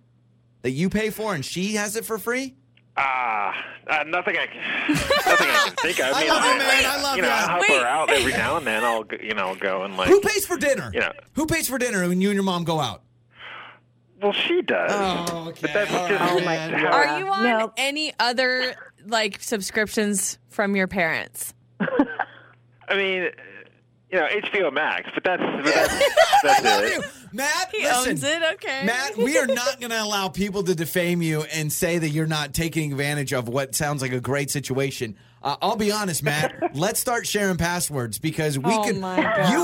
[0.62, 2.56] that you pay for, and she has it for free?
[3.00, 3.54] Ah,
[3.88, 6.16] uh, nothing I can, nothing I can think of.
[6.16, 6.86] I mean, love you, I- man.
[6.86, 7.34] I love you know, you.
[7.34, 7.80] I help Wait.
[7.80, 8.84] her out every now and then.
[8.84, 10.10] I'll, you know, go and like.
[10.10, 10.90] Who pays for dinner?
[10.94, 11.12] You know.
[11.34, 13.04] Who pays for dinner when you and your mom go out?
[14.22, 14.92] Well, she does.
[14.94, 15.60] Oh, okay.
[15.62, 16.72] But that's All just right, Oh, my man.
[16.72, 16.94] God.
[16.94, 17.74] Are you on Nope.
[17.78, 18.76] any other
[19.06, 21.54] like subscriptions from your parents?
[21.80, 23.30] I mean,
[24.12, 26.92] you know, HBO Max, but that's but that's, I that's love it.
[26.94, 27.70] you, Matt.
[27.72, 28.42] He listen, owns it.
[28.54, 32.10] Okay, Matt, we are not going to allow people to defame you and say that
[32.10, 35.18] you're not taking advantage of what sounds like a great situation.
[35.44, 36.56] Uh, I'll be honest, Matt.
[36.76, 39.02] let's start sharing passwords because we Oh could, you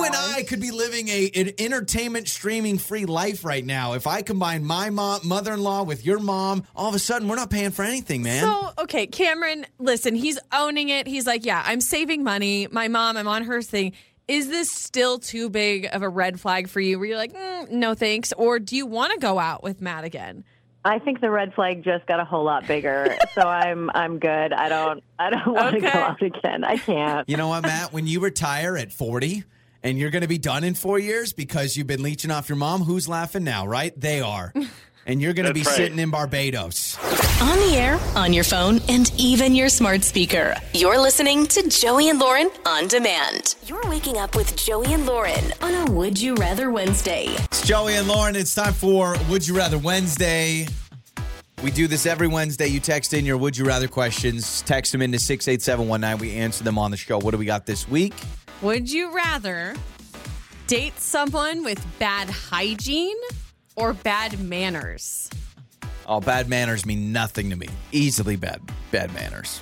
[0.05, 3.93] and I could be living a an entertainment streaming free life right now.
[3.93, 7.49] If I combine my mom, mother-in-law with your mom, all of a sudden we're not
[7.49, 8.43] paying for anything, man.
[8.43, 11.07] So, okay, Cameron, listen, he's owning it.
[11.07, 12.67] He's like, yeah, I'm saving money.
[12.71, 13.93] My mom, I'm on her thing.
[14.27, 17.69] Is this still too big of a red flag for you where you're like, mm,
[17.71, 18.31] no thanks?
[18.33, 20.45] Or do you want to go out with Matt again?
[20.85, 24.51] I think the red flag just got a whole lot bigger, so I'm I'm good.
[24.53, 25.91] I don't I don't want to Okay.
[25.91, 26.63] go out again.
[26.63, 27.27] I can't.
[27.29, 27.91] You know what, Matt?
[27.93, 29.43] When you retire at 40
[29.81, 32.57] and you're going to be done in four years because you've been leeching off your
[32.57, 33.97] mom, who's laughing now, right?
[33.99, 34.53] They are.
[35.05, 35.75] And you're going to be right.
[35.75, 36.97] sitting in Barbados.
[37.41, 40.55] On the air, on your phone, and even your smart speaker.
[40.73, 43.55] You're listening to Joey and Lauren on demand.
[43.65, 47.25] You're waking up with Joey and Lauren on a Would You Rather Wednesday.
[47.27, 48.35] It's Joey and Lauren.
[48.35, 50.67] It's time for Would You Rather Wednesday.
[51.61, 52.67] We do this every Wednesday.
[52.67, 56.19] You text in your Would You Rather questions, text them into 68719.
[56.19, 57.19] We answer them on the show.
[57.19, 58.13] What do we got this week?
[58.61, 59.75] Would you rather
[60.67, 63.17] date someone with bad hygiene
[63.75, 65.29] or bad manners?
[66.07, 67.67] Oh, bad manners mean nothing to me.
[67.91, 69.59] Easily bad bad manners.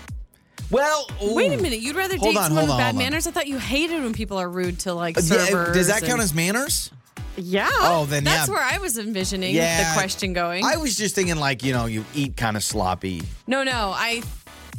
[0.70, 1.82] Well, Wait a minute.
[1.82, 3.04] You'd rather Hold date on, someone hold with on, bad hold on.
[3.04, 3.28] manners?
[3.28, 5.76] I thought you hated when people are rude to like Uh, yeah, servers.
[5.76, 6.92] does that and- count as manners?
[7.38, 7.70] Yeah.
[7.72, 8.54] Oh, then That's yeah.
[8.54, 9.94] where I was envisioning Yeah.
[9.94, 10.66] the question going.
[10.66, 13.22] I was just thinking like, you know, you eat kind of sloppy.
[13.48, 13.94] no, no.
[13.96, 14.22] I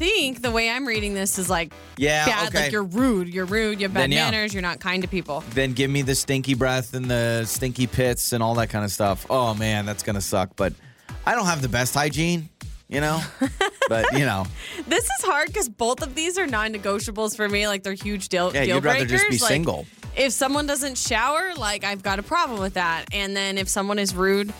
[0.03, 2.49] think the way I'm reading this is like Yeah, bad.
[2.49, 2.63] okay.
[2.65, 3.29] Like you're rude.
[3.33, 3.81] You're rude.
[3.81, 4.31] You have bad Then, yeah.
[4.31, 4.53] manners.
[4.53, 5.43] You're not kind to people.
[5.51, 8.91] Then give me the stinky breath and the stinky pits and all that kind of
[8.91, 9.27] stuff.
[9.31, 10.57] Oh man, that's gonna suck.
[10.57, 10.73] But
[11.25, 12.49] I don't have the best hygiene,
[12.89, 13.21] you know.
[13.89, 14.45] but you know,
[14.89, 17.69] This is hard because both of these are non-negotiables for me.
[17.69, 19.21] Like they're huge deal Yeah, deal you'd rather breakers.
[19.21, 19.87] just be Like, single.
[20.17, 23.07] If someone doesn't shower, like I've got a problem with that.
[23.13, 24.53] And then if someone is rude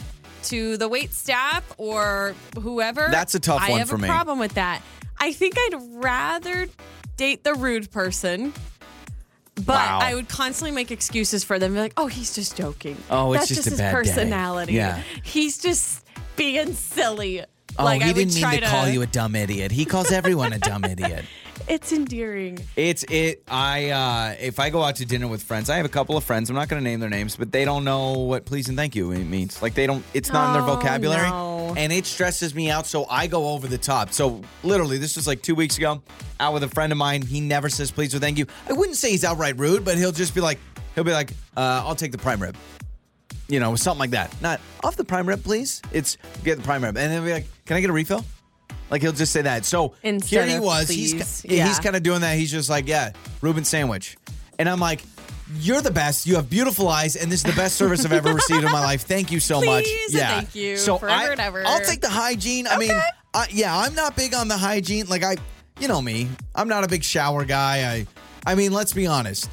[0.45, 4.09] to the wait staff or whoever, That's a tough I one have for a me.
[4.09, 4.81] problem with that.
[5.23, 6.69] I think I'd rather
[7.17, 8.53] date the rude person.
[9.55, 9.99] But Wow.
[10.03, 11.75] I would constantly make excuses for them.
[11.75, 12.97] Be like, oh, he's just joking.
[13.11, 14.73] Oh, it's That's just a his bad day." personality.
[14.73, 15.01] Yeah.
[15.23, 16.05] He's just
[16.37, 17.43] being silly.
[17.79, 19.71] oh, like he I didn't mean try to call you a dumb idiot.
[19.71, 21.25] He calls everyone a dumb idiot.
[21.69, 22.59] It's endearing.
[22.77, 23.43] It's it.
[23.49, 26.25] I uh if I go out to dinner with friends, I have a couple of
[26.25, 26.51] friends.
[26.51, 28.97] I'm not going to name their names, but they don't know what please and thank
[28.97, 29.63] you means.
[29.63, 30.05] Like they don't.
[30.13, 31.75] It's not in their Oh, vocabulary, no.
[31.77, 32.87] and it stresses me out.
[32.87, 34.13] So I go over the top.
[34.13, 36.03] So literally, this was like two weeks ago.
[36.41, 37.23] Out with a friend of mine.
[37.23, 38.47] He never says please or thank you.
[38.69, 40.59] I wouldn't say he's outright rude, but he'll just be like,
[40.97, 42.57] he'll be like, uh, I'll take the prime rib.
[43.49, 44.35] You know, something like that.
[44.43, 45.81] Not off the prime rib, please.
[45.93, 48.25] It's get the prime rib, and then be like, can I get a refill?
[48.93, 49.65] Like he'll just say that.
[49.65, 50.87] So Instead here he was.
[50.87, 51.13] please.
[51.13, 51.67] He's Yeah.
[51.67, 52.37] he's kind of doing that.
[52.37, 54.17] He's just like, yeah, Reuben sandwich,
[54.59, 55.03] and I'm like.
[55.59, 56.25] You're the best.
[56.25, 58.81] You have beautiful eyes, and this is the best service I've ever received in my
[58.81, 59.03] life.
[59.03, 59.85] Thank you so much.
[59.85, 60.29] Please and Yeah.
[60.41, 61.63] thank you So forever I, and ever.
[61.67, 62.67] I'll take the hygiene.
[62.67, 62.93] I mean,
[63.35, 65.09] I, yeah, I'm not big on the hygiene.
[65.09, 65.37] Like I,
[65.79, 67.93] you know me, I'm not a big shower guy.
[67.93, 68.07] I,
[68.51, 69.51] I mean, let's be honest.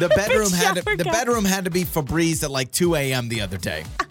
[0.00, 3.28] The bedroom had to, the bedroom had to be Febreze at like 2 a.m.
[3.28, 3.84] the other day.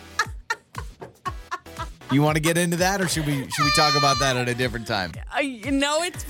[2.10, 4.48] You want to get into that, or should we should we talk about that at
[4.48, 5.12] a different time?
[5.32, 6.26] I, you know, it's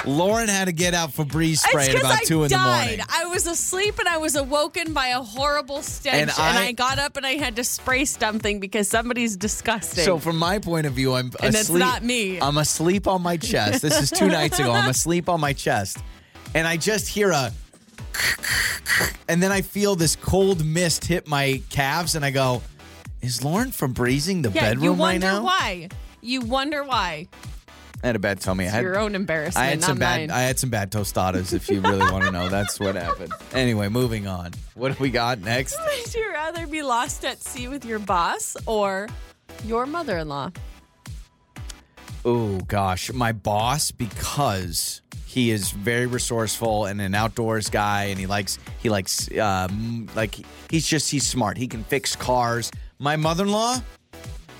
[0.06, 3.00] Lauren had to get out Febreze spray at about I two in the morning.
[3.06, 6.72] I was asleep and I was awoken by a horrible stench, And and I- I,
[6.72, 10.04] got up and I had to spray something because somebody's disgusting.
[10.04, 11.80] So from my point of view, I'm And it's asleep.
[11.80, 12.40] not me.
[12.40, 13.82] I'm asleep on my chest.
[13.82, 14.72] This is two nights ago.
[14.72, 15.98] I'm asleep on my chest,
[16.54, 17.52] and I just hear a,
[19.28, 22.62] and then I feel this cold mist hit my calves, and I go,
[23.22, 24.66] "Is Lauren Febreezing the bedroom right now?
[24.66, 25.88] Yeah, bedroom you right wonder now?" why.
[26.22, 27.28] You wonder why.
[28.02, 28.66] I had a bad tummy.
[28.66, 30.20] I had your own embarrassment, I had some bad.
[30.20, 30.30] mine.
[30.30, 31.52] I had some bad tostadas.
[31.52, 33.32] If you really want to know, that's what happened.
[33.52, 34.52] Anyway, moving on.
[34.74, 35.76] What do we got next?
[35.84, 39.08] Would you rather be lost at sea with your boss or
[39.64, 40.50] your mother-in-law?
[42.24, 48.26] Oh gosh, my boss because he is very resourceful and an outdoors guy, and he
[48.26, 50.36] likes he likes um, like
[50.70, 51.56] he's just he's smart.
[51.58, 52.70] He can fix cars.
[53.02, 53.80] My mother-in-law,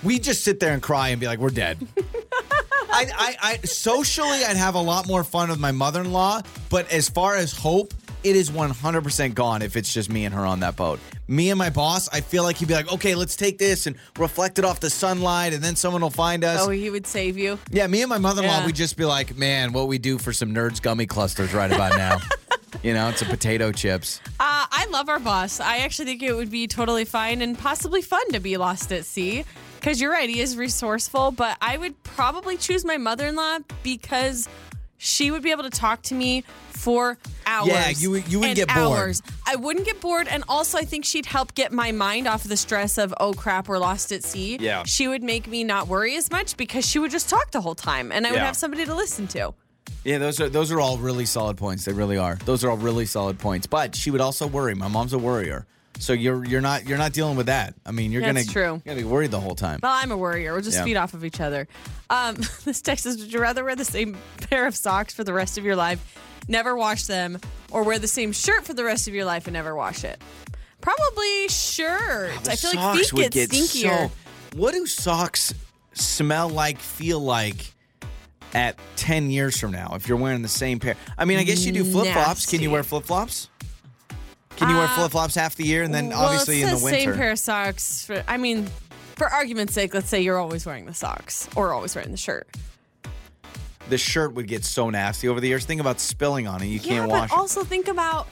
[0.03, 1.77] we just sit there and cry and be like, we're dead.
[2.93, 7.07] I, I, I socially, I'd have a lot more fun with my mother-in-law, but as
[7.11, 7.93] far as hope,
[8.25, 11.01] it is 100% gone if it's just me and her on that boat.
[11.29, 13.95] Me and my boss, I feel like he'd be like, okay, let's take this and
[14.19, 16.61] reflect it off the sunlight, and then someone will find us.
[16.67, 17.59] Oh, he would save you.
[17.71, 18.67] Yeah, me and my mother-in-law, Yeah.
[18.67, 21.95] we'd just be like, man, what we do for some nerds gummy clusters right about
[21.97, 22.17] now.
[22.83, 24.21] you know, it's a potato chips.
[24.41, 25.61] Uh, I love our boss.
[25.61, 29.05] I actually think it would be totally fine and possibly fun to be lost at
[29.05, 29.45] sea.
[29.79, 33.59] Because you're right, he is resourceful, but I would probably choose my mother in law
[33.83, 34.49] because
[34.99, 37.69] she would be able to talk to me for hours.
[37.69, 38.79] Yeah, you would- you would and get bored.
[38.79, 39.23] hours.
[39.47, 40.29] I wouldn't get bored.
[40.29, 43.33] And also, I think she'd help get my mind off of the stress of, oh
[43.33, 44.59] crap, we're lost at sea.
[44.61, 44.83] Yeah.
[44.85, 47.75] She would make me not worry as much because she would just talk the whole
[47.75, 48.45] time and I would Yeah.
[48.47, 49.55] have somebody to listen to.
[50.05, 51.85] Yeah, those are those are all really solid points.
[51.85, 52.37] They really are.
[52.47, 53.67] Those are all really solid points.
[53.67, 54.75] But she would also worry.
[54.75, 55.67] My mom's a worrier.
[55.99, 57.75] So you're you're not you're not dealing with that.
[57.85, 58.63] I mean, you're That's gonna true.
[58.85, 59.81] you're gonna be worried the whole time.
[59.83, 60.53] Well, I'm a worrier.
[60.53, 60.85] We'll just Yeah.
[60.85, 61.69] feed off of each other.
[62.09, 64.17] Um, this text is: would you rather wear the same
[64.49, 67.39] pair of socks for the rest of your life, never wash them,
[67.71, 70.23] or wear the same shirt for the rest of your life and never wash it?
[70.81, 72.31] Probably shirt.
[72.49, 74.09] I feel like feet get, stinkier.
[74.09, 74.11] so.
[74.57, 75.53] What do socks
[75.93, 76.79] smell like?
[76.79, 77.75] Feel like?
[78.53, 80.97] At 10 years from now, if you're wearing the same pair.
[81.17, 82.47] I mean, I guess you do flip flops.
[82.47, 83.49] Can you wear flip flops?
[84.57, 86.77] Can you wear Uh, flip flops half the year and then well, obviously it in
[86.77, 87.01] the winter?
[87.01, 88.05] same pair of socks.
[88.05, 88.69] For, I mean,
[89.17, 92.49] for argument's sake, let's say you're always wearing the socks or always wearing the shirt.
[93.89, 95.65] the shirt would get so nasty over the years.
[95.65, 96.67] Think about spilling on it.
[96.67, 97.37] You yeah, can't but wash it.
[97.39, 98.27] also think about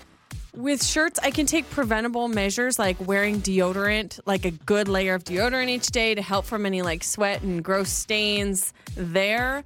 [0.54, 5.24] with shirts, I can take preventable measures like wearing deodorant, like a good layer of
[5.24, 9.62] deodorant each day to help from any like sweat and gross stains there.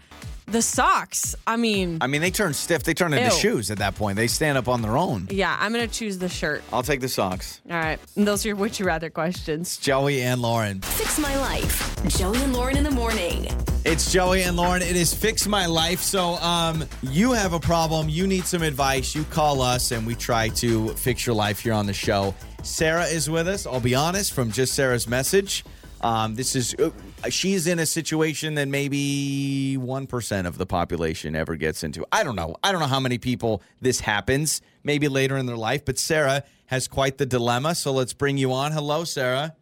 [0.52, 2.82] The socks, I mean, I mean, they turn stiff.
[2.82, 3.40] They turn into Ew.
[3.40, 4.16] shoes at that point.
[4.16, 5.28] They stand up on their own.
[5.30, 6.62] yeah, I'm going to choose the shirt.
[6.70, 7.62] I'll take the socks.
[7.70, 7.98] All right.
[8.16, 9.78] And those are your would you rather questions.
[9.78, 10.82] Joey and Lauren.
[10.82, 12.06] Fix My Life.
[12.18, 13.46] Joey and Lauren in the morning.
[13.86, 14.82] It's Joey and Lauren.
[14.82, 16.00] It is Fix My Life.
[16.00, 20.14] So, um, you have a problem, you need some advice, you call us and we
[20.14, 22.34] try to fix your life here on the show.
[22.62, 23.66] Sarah is with us.
[23.66, 25.64] I'll be honest, from just Sarah's message.
[26.02, 26.90] Um, this is uh,
[27.30, 32.04] she's in a situation that maybe 1% of the population ever gets into.
[32.10, 32.56] I don't know.
[32.62, 36.44] I don't know how many people this happens, maybe later in their life, but Sarah
[36.66, 37.74] has quite the dilemma.
[37.74, 38.72] So let's bring you on.
[38.72, 39.54] Hello, Sarah.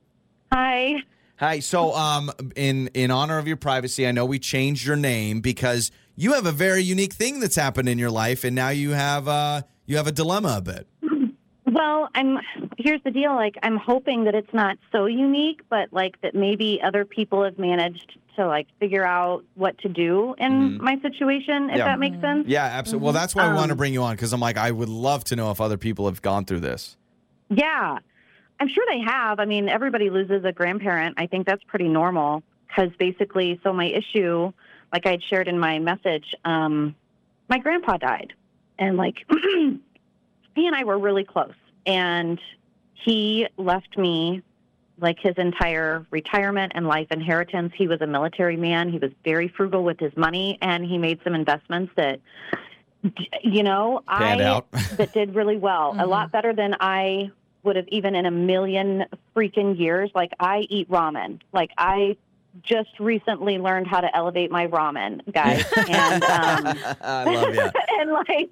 [0.53, 1.03] Hi.
[1.37, 1.61] Hi.
[1.61, 5.91] So, um, in in honor of your privacy, I know we changed your name because
[6.15, 9.27] you have a very unique thing that's happened in your life, and now you have
[9.27, 10.87] uh you have a dilemma a bit.
[11.81, 12.39] Well, I'm
[12.77, 13.35] here's the deal.
[13.35, 17.59] Like, I'm hoping that it's not so unique, but like that maybe other people have
[17.59, 21.71] managed to like figure out what to do in my situation.
[21.71, 21.85] If Yeah.
[21.87, 22.47] that makes sense.
[22.47, 23.05] Yeah, absolutely.
[23.07, 24.91] Well, that's why I want to Um, bring you on because I'm like, I would
[24.91, 26.99] love to know if other people have gone through this.
[27.49, 27.97] Yeah,
[28.61, 29.41] I'm sure they have.
[29.41, 31.15] I mean, everybody loses a grandparent.
[31.17, 34.53] I think that's pretty normal because basically, so my issue,
[34.93, 36.95] like I had shared in my message, um,
[37.49, 38.35] my grandpa died,
[38.79, 41.55] and like he and I were really close,
[41.87, 42.41] and
[42.95, 44.43] he left me
[45.01, 47.73] like his entire retirement and life inheritance.
[47.77, 48.91] He was a military man.
[48.91, 52.21] He was very frugal with his money, and he made some investments that,
[53.43, 54.71] you know, Panned I out.
[54.97, 57.31] that did really well, a lot better than I
[57.63, 60.11] would have even in a million freaking years.
[60.15, 61.41] Like I eat ramen.
[61.53, 62.17] Like I
[62.63, 67.71] just recently learned how to elevate my ramen, guys, and um, I love you.
[68.01, 68.51] and like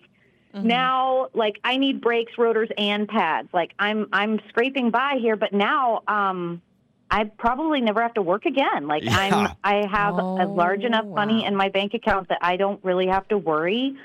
[0.64, 3.48] now like i need brakes rotors and pads.
[3.52, 6.62] Like i'm i'm scraping by here but now um
[7.10, 8.86] i probably never have to work again.
[8.86, 9.16] Like Yeah.
[9.18, 12.82] i'm i have a large enough Oh, money in my bank account that i don't
[12.84, 13.96] really have to worry.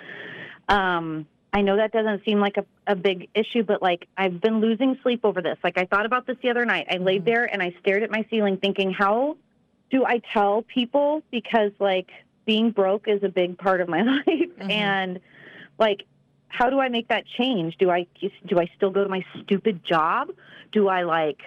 [0.70, 4.60] Um i know that doesn't seem like a, a big issue but like i've been
[4.60, 5.58] losing sleep over this.
[5.64, 6.88] Like i thought about this the other night.
[6.90, 9.38] I laid there and i stared at my ceiling thinking how
[9.92, 11.22] do i tell people?
[11.32, 12.10] Because like
[12.46, 14.50] being broke is a big part of my life.
[14.60, 15.20] And
[15.80, 16.04] like
[16.54, 17.76] how do I make that change?
[17.78, 18.06] Do I
[18.46, 20.30] do I still go to my stupid job?
[20.72, 21.40] Do I like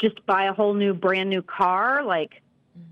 [0.00, 2.04] just buy a whole new brand new car?
[2.04, 2.42] Like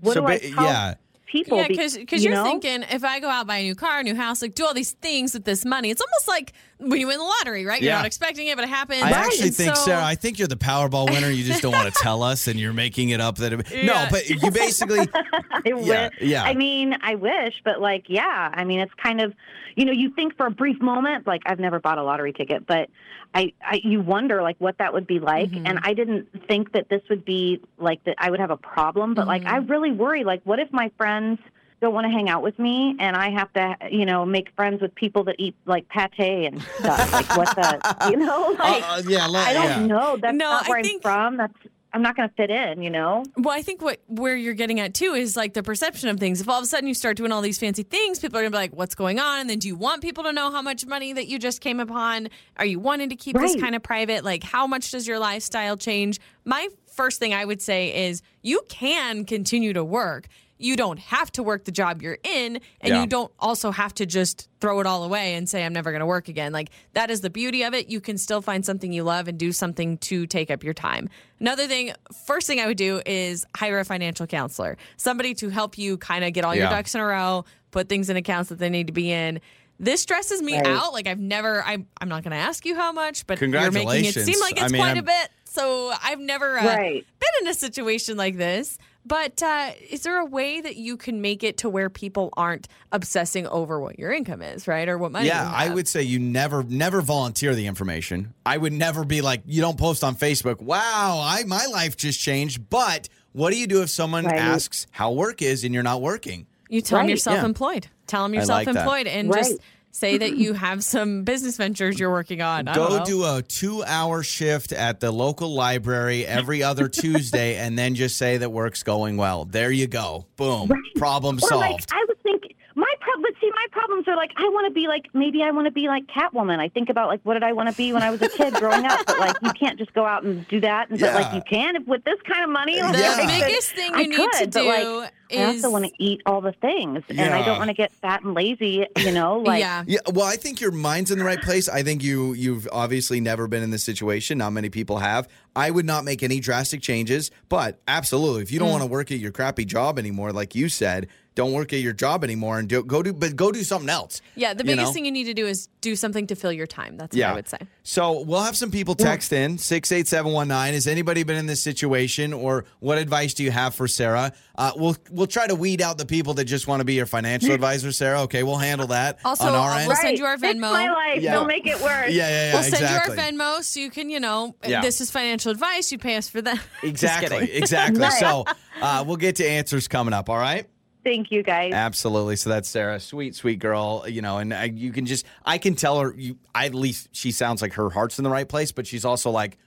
[0.01, 0.95] what so do I tell yeah,
[1.31, 1.57] people.
[1.57, 2.43] Yeah, be- because you you're know?
[2.43, 4.73] thinking if I go out buy a new car, a new house, like do all
[4.73, 7.81] these things with this money, it's almost like when you win the lottery, right?
[7.81, 7.97] You're Yeah.
[7.97, 9.03] not expecting it, but it happens.
[9.03, 11.29] I actually And think, so- Sarah, I think you're the Powerball winner.
[11.29, 13.37] You just don't want to tell us, and you're making it up.
[13.37, 14.07] That it, no, Yeah.
[14.09, 14.99] but you basically,
[15.51, 15.73] I Yeah,
[16.09, 16.11] wish.
[16.21, 16.43] yeah.
[16.43, 18.49] I mean, I wish, but like, yeah.
[18.53, 19.33] I mean, it's kind of,
[19.75, 22.65] you know, you think for a brief moment, like I've never bought a lottery ticket,
[22.67, 22.89] but
[23.33, 25.65] I, I you wonder like what that would be like, Mm-hmm.
[25.67, 28.15] and I didn't think that this would be like that.
[28.17, 29.71] I would have a problem, but like I Mm-hmm.
[29.71, 31.39] really worry, like, what if my friends
[31.81, 34.81] don't want to hang out with me, and I have to, you know, make friends
[34.81, 37.11] with people that eat like pate and stuff.
[37.11, 38.83] like, what the, you know, like.
[38.83, 39.85] uh, uh, yeah, let, I don't yeah.
[39.87, 40.17] know.
[40.17, 41.37] That's No, not where I I'm from.
[41.37, 41.53] That's
[41.93, 42.81] I'm not going to fit in.
[42.81, 43.25] You know.
[43.35, 46.39] Well, I think what where you're getting at too is like the perception of things.
[46.39, 48.51] If all of a sudden you start doing all these fancy things, people are gonna
[48.51, 50.85] be like, "What's going on?" And then, do you want people to know how much
[50.85, 52.29] money that you just came upon?
[52.57, 54.23] Are you wanting to keep this kind of private?
[54.23, 56.19] Like, how much does your lifestyle change?
[56.45, 60.27] My first thing I would say is you can continue to work.
[60.61, 63.01] You don't have to work the job you're in, and Yeah.
[63.01, 66.01] you don't also have to just throw it all away and say, I'm never going
[66.01, 66.51] to work again.
[66.53, 67.89] Like, that is the beauty of it.
[67.89, 71.09] You can still find something you love and do something to take up your time.
[71.39, 71.93] Another thing,
[72.27, 76.23] first thing I would do is hire a financial counselor, somebody to help you kind
[76.23, 78.87] of get all your ducks in a row, put things in accounts that they need
[78.87, 79.41] to be in.
[79.79, 80.67] This stresses me Right.
[80.67, 80.93] out.
[80.93, 84.05] Like, I've never, I, I'm not going to ask you how much, but you're making
[84.05, 85.29] it seem like I it's mean, quite a I'm- bit.
[85.45, 87.05] So I've never uh, Right.
[87.19, 88.77] been in a situation like this.
[89.05, 92.67] But uh, is there a way that you can make it to where people aren't
[92.91, 95.25] obsessing over what your income is, right, or what money?
[95.27, 98.33] Yeah, you I would say you never, never volunteer the information.
[98.45, 100.61] I would never be like, you don't post on Facebook.
[100.61, 102.69] Wow, I my life just changed.
[102.69, 104.37] But what do you do if someone Right.
[104.37, 106.45] asks how work is and you're not working?
[106.69, 107.87] You tell them you're self-employed.
[108.07, 109.37] Tell them you're I self-employed, and Right.
[109.43, 109.59] just
[109.91, 112.67] say that you have some business ventures you're working on.
[112.67, 117.95] I Go do a two-hour shift at the local library every other Tuesday, and then
[117.95, 119.45] just say that work's going well.
[119.45, 120.25] There you go.
[120.37, 120.71] Boom.
[120.95, 121.89] Problem Or like solved.
[121.93, 122.43] I would think
[122.75, 123.31] my problem.
[123.41, 125.87] See, my problems are like I want to be like maybe I want to be
[125.87, 126.59] like Catwoman.
[126.59, 128.53] I think about like what did I want to be when I was a kid
[128.55, 129.05] growing up.
[129.05, 130.89] But like you can't just go out and do that.
[130.89, 132.75] And but like you can if with this kind of money.
[132.75, 133.15] The Yeah.
[133.17, 134.63] I could- biggest thing I you need to do.
[134.63, 134.65] but,
[135.01, 137.73] like, do I also want to eat all the things, and I don't want to
[137.73, 138.85] get fat and lazy.
[138.97, 139.83] You know, like yeah.
[139.87, 141.67] Yeah, well, I think your mind's in the right place.
[141.69, 144.37] I think you you've obviously never been in this situation.
[144.37, 145.27] Not many people have.
[145.55, 148.71] I would not make any drastic changes, but absolutely, if you don't Mm.
[148.71, 151.91] want to work at your crappy job anymore, like you said, don't work at your
[151.93, 154.21] job anymore and do, go do but go do something else.
[154.35, 154.93] Yeah, the you biggest know?
[154.93, 156.95] thing you need to do is do something to fill your time.
[156.97, 157.57] That's what I would say.
[157.83, 160.73] So we'll have some people text in six eight seven one nine.
[160.73, 164.31] Has anybody been in this situation, or what advice do you have for Sarah?
[164.57, 167.05] Uh, we'll we'll try to weed out the people that just want to be your
[167.05, 168.21] financial advisor, Sarah.
[168.23, 169.87] Okay, we'll handle that Also, on our uh, end.
[169.87, 170.59] we'll send you our Fix Venmo.
[170.71, 171.21] my life.
[171.21, 171.33] Yeah.
[171.33, 172.11] Don't make it worse.
[172.11, 173.17] yeah, yeah, yeah, We'll send you our
[173.57, 174.81] Venmo so you can, you know, Yeah.
[174.81, 175.91] this is financial advice.
[175.91, 176.55] You pay us for that.
[176.81, 177.55] Just Exactly, kidding.
[177.55, 178.09] exactly.
[178.11, 178.45] So
[178.81, 180.29] uh, we'll get to answers coming up.
[180.29, 180.67] All right.
[181.03, 181.73] Thank you, guys.
[181.73, 182.35] Absolutely.
[182.35, 184.05] So that's Sarah, sweet, sweet girl.
[184.07, 186.13] You know, and I, you can just, I can tell her.
[186.15, 189.03] You, I, at least she sounds like her heart's in the right place, but she's
[189.03, 189.57] also like,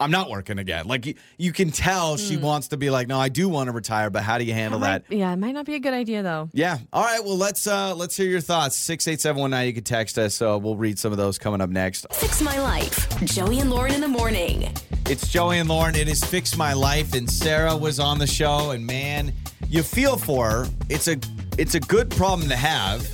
[0.00, 0.86] I'm not working again.
[0.86, 3.72] Like you, you can tell she wants to be like, no, I do want to
[3.72, 5.04] retire, but how do you handle that?
[5.10, 6.48] Yeah, it might not be a good idea though.
[6.52, 6.78] Yeah.
[6.92, 7.22] All right.
[7.22, 8.76] Well, let's uh let's hear your thoughts.
[8.76, 9.66] Six eight seven one nine.
[9.66, 10.34] You can text us.
[10.34, 12.06] So we'll read some of those coming up next.
[12.14, 13.08] Fix My Life.
[13.26, 14.72] Joey and Lauren in the morning.
[15.06, 15.94] It's Joey and Lauren.
[15.94, 18.70] It is Fix My Life, and Sarah was on the show.
[18.70, 19.32] And man,
[19.68, 20.66] you feel for her.
[20.88, 21.18] It's a
[21.58, 23.06] it's a good problem to have,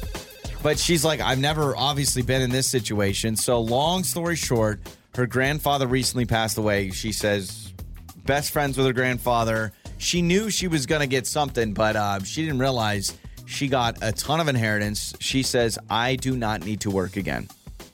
[0.62, 3.34] but she's like, I've never obviously been in this situation.
[3.34, 4.80] So long story short,
[5.16, 6.90] her grandfather recently passed away.
[6.90, 7.72] She says,
[8.24, 9.72] best friends with her grandfather.
[9.98, 14.12] She knew she was gonna get something, but uh, she didn't realize she got a
[14.12, 15.14] ton of inheritance.
[15.20, 17.48] She says, I do not need to work again.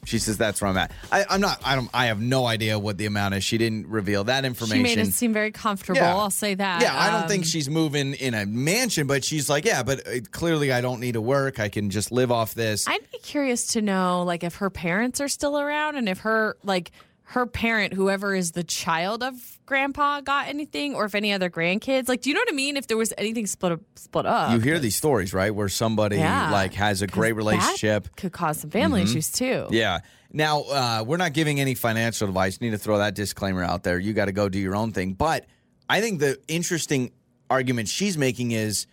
[0.05, 0.91] She says that's where I'm at.
[1.13, 1.61] I, I'm not.
[1.65, 1.89] I don't.
[1.95, 3.45] I have no idea what the amount is.
[3.45, 4.85] She didn't reveal that information.
[4.85, 6.01] She made it seem very comfortable.
[6.01, 6.17] Yeah.
[6.17, 6.83] I'll say that.
[6.83, 10.05] Yeah, I don't think Um, she's moving in a mansion, but she's like, yeah, but
[10.09, 11.61] uh, clearly I don't need to work.
[11.61, 12.89] I can just live off this.
[12.89, 16.57] I'd be curious to know, like, if her parents are still around and if her,
[16.65, 16.91] like,
[17.33, 22.07] her parent, whoever is the child of grandpa, got anything, or if any other grandkids.
[22.07, 22.77] Like, do you know what I mean?
[22.77, 24.53] If there was anything split up, split up.
[24.53, 26.51] you hear these stories, right, where somebody Yeah.
[26.51, 28.15] like has a great relationship.
[28.17, 29.67] could cause some family issues too.
[29.71, 30.01] Yeah.
[30.31, 32.61] Now, uh, we're not giving any financial advice.
[32.61, 33.99] Need to throw that disclaimer out there.
[33.99, 35.15] You got to go do your own thing.
[35.15, 35.47] But
[35.89, 37.13] I think the interesting
[37.49, 38.87] argument she's making is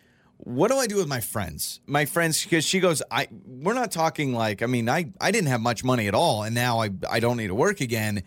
[0.49, 1.79] what do I do with my friends?
[1.85, 5.49] My friends, because she goes, I we're not talking like, I mean, I, I didn't
[5.49, 8.23] have much money at all, and now I, I don't need to work again.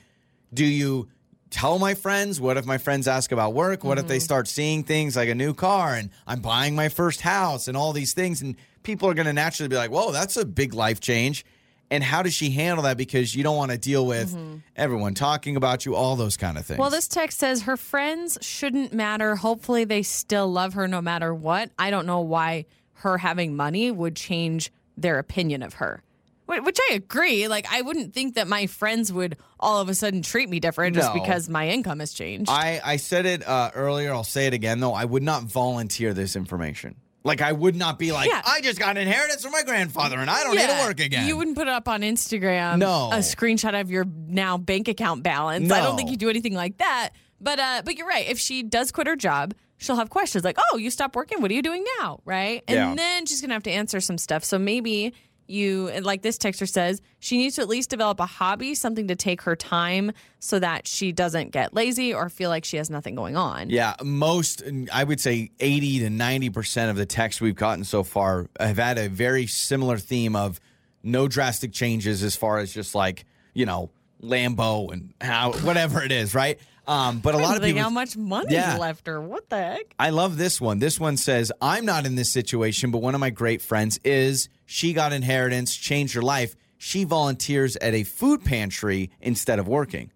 [0.54, 1.08] Do you
[1.50, 2.40] tell my friends?
[2.40, 3.82] What if my friends ask about work?
[3.82, 4.22] What if they mm-hmm.
[4.22, 7.92] start seeing things like a new car and I'm buying my first house and all
[7.92, 8.40] these things?
[8.40, 11.44] And people are going to naturally be like, whoa, that's a big life change.
[11.92, 12.96] And how does she handle that?
[12.96, 14.34] Because you don't want to deal with
[14.74, 16.78] everyone talking about you, all those kind of things.
[16.78, 19.36] Well, this text says her friends shouldn't matter.
[19.36, 21.70] Hopefully, they still love her no matter what.
[21.78, 22.64] I don't know why
[22.94, 26.02] her having money would change their opinion of her.
[26.46, 27.46] Which I agree.
[27.46, 30.96] Like, I wouldn't think that my friends would all of a sudden treat me different
[30.96, 32.50] just because my income has changed.
[32.50, 34.12] I, I said it uh, earlier.
[34.12, 34.94] I'll say it again, though.
[34.94, 36.96] I would not volunteer this information.
[37.24, 38.42] Like, I would not be like, Yeah.
[38.44, 41.28] I just got an inheritance from my grandfather and I don't need to work again.
[41.28, 42.78] You wouldn't put it up on Instagram.
[42.78, 43.10] No.
[43.12, 45.70] A screenshot of your now bank account balance.
[45.70, 47.10] I don't think you do anything like that.
[47.40, 48.28] But uh, but you're right.
[48.28, 51.42] If she does quit her job, she'll have questions like, "Oh, you stopped working.
[51.42, 52.62] What are you doing now?" Right?
[52.68, 52.94] And Yeah.
[52.94, 54.44] then she's gonna have to answer some stuff.
[54.44, 55.12] So maybe
[55.52, 59.14] you, like this texter says, she needs to at least develop a hobby, something to
[59.16, 63.14] take her time, so that she doesn't get lazy or feel like she has nothing
[63.14, 63.70] going on.
[63.70, 68.48] Yeah, most, I would say 80 to 90% of the texts we've gotten so far
[68.58, 70.58] have had a very similar theme of
[71.02, 73.24] no drastic changes as far as just like,
[73.54, 73.90] you know,
[74.22, 76.58] Lambo and how, whatever it is, right?
[76.86, 77.82] Um, but a lot of Like people.
[77.82, 78.76] how much money Yeah.
[78.76, 79.94] left or what the heck?
[79.98, 80.78] I love this one.
[80.80, 84.48] This one says, I'm not in this situation, but one of my great friends is.
[84.72, 86.56] She got inheritance, changed her life.
[86.78, 90.10] She volunteers at a food pantry instead of working.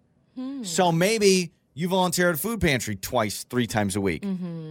[0.63, 4.23] So maybe you volunteer at a food pantry twice, three times a week.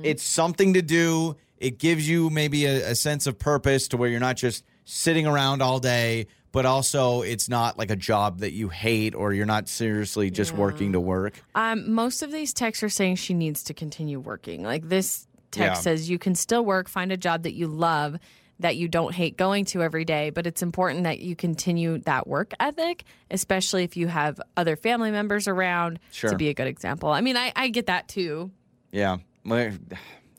[0.03, 1.37] It's something to do.
[1.59, 5.26] It gives you maybe a, a sense of purpose to where you're not just sitting
[5.26, 9.47] around all day, but also it's not like a job that you hate or you're
[9.47, 11.43] not seriously just working to work.
[11.55, 14.62] Um, most of these texts are saying she needs to continue working.
[14.64, 15.80] Like this text Yeah.
[15.80, 18.18] says, you can still work, find a job that you love,
[18.61, 22.26] that you don't hate going to every day, but it's important that you continue that
[22.26, 26.30] work ethic, especially if you have other family members around Sure.
[26.30, 27.11] to be a good example.
[27.11, 28.50] I mean, I, I get that too.
[28.92, 29.18] Yeah.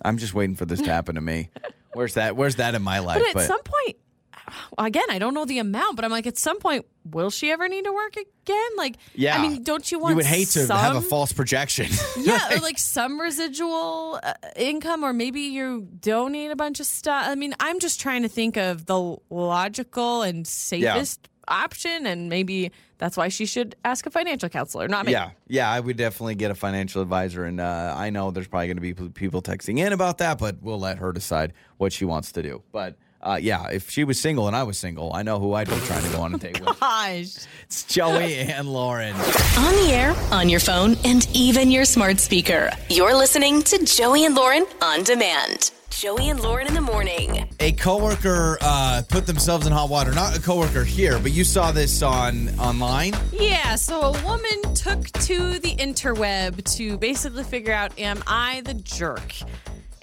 [0.03, 1.49] I'm just waiting for this to happen to me.
[1.93, 2.35] Where's that?
[2.35, 3.21] Where's that in my life?
[3.33, 3.97] But at some point,
[4.33, 7.51] uh, again, I don't know the amount, but I'm like, at some point, will she
[7.51, 8.69] ever need to work again?
[8.77, 9.37] Like, yeah.
[9.37, 11.87] I mean, don't you want You would hate to have a false projection.
[12.19, 17.25] yeah, or like some residual uh, income, or maybe you donate a bunch of stuff.
[17.27, 22.71] I mean, I'm just trying to think of the logical and safest option, and maybe
[22.97, 25.11] that's why she should ask a financial counselor, not me.
[25.11, 28.67] Yeah, yeah, I would definitely get a financial advisor, and uh, I know there's probably
[28.67, 32.05] going to be people texting in about that, but we'll let her decide what she
[32.05, 32.63] wants to do.
[32.71, 32.95] But
[33.27, 35.75] uh, yeah, if she was single and I was single, I know who I'd be
[35.81, 36.79] trying to go on a date with.
[36.79, 37.35] Gosh.
[37.63, 39.13] It's Joey and Lauren.
[39.13, 42.71] On the air, on your phone, and even your smart speaker.
[42.89, 45.71] You're listening to Joey and Lauren on demand.
[45.89, 47.49] Joey and Lauren in the morning.
[47.59, 50.13] A coworker uh, put themselves in hot water.
[50.13, 53.13] Not a coworker here, but you saw this on online.
[53.33, 58.75] Yeah, so a woman took to the interweb to basically figure out, am I the
[58.75, 59.33] jerk?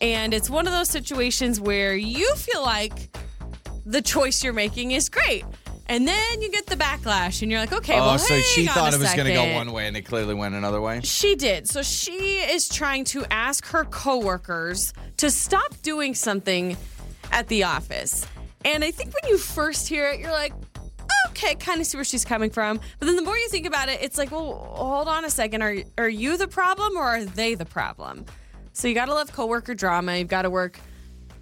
[0.00, 3.16] And it's one of those situations where you feel like
[3.86, 5.44] the choice you're making is great.
[5.86, 8.94] And then you get the backlash and you're like, okay, oh, well, so she thought
[8.94, 11.00] it was going to go one way, and it clearly went another way.
[11.02, 11.68] She did.
[11.68, 16.76] So she is trying to ask her coworkers to stop doing something
[17.32, 18.26] at the office.
[18.64, 20.54] And I think when you first hear it, you're like,
[21.30, 22.80] okay, kind of see where she's coming from.
[22.98, 25.62] But then the more you think about it, it's like, well, hold on a second.
[25.62, 28.24] Are are you the problem or are they the problem?
[28.74, 30.16] So you got to love coworker drama.
[30.16, 30.78] You've got to work.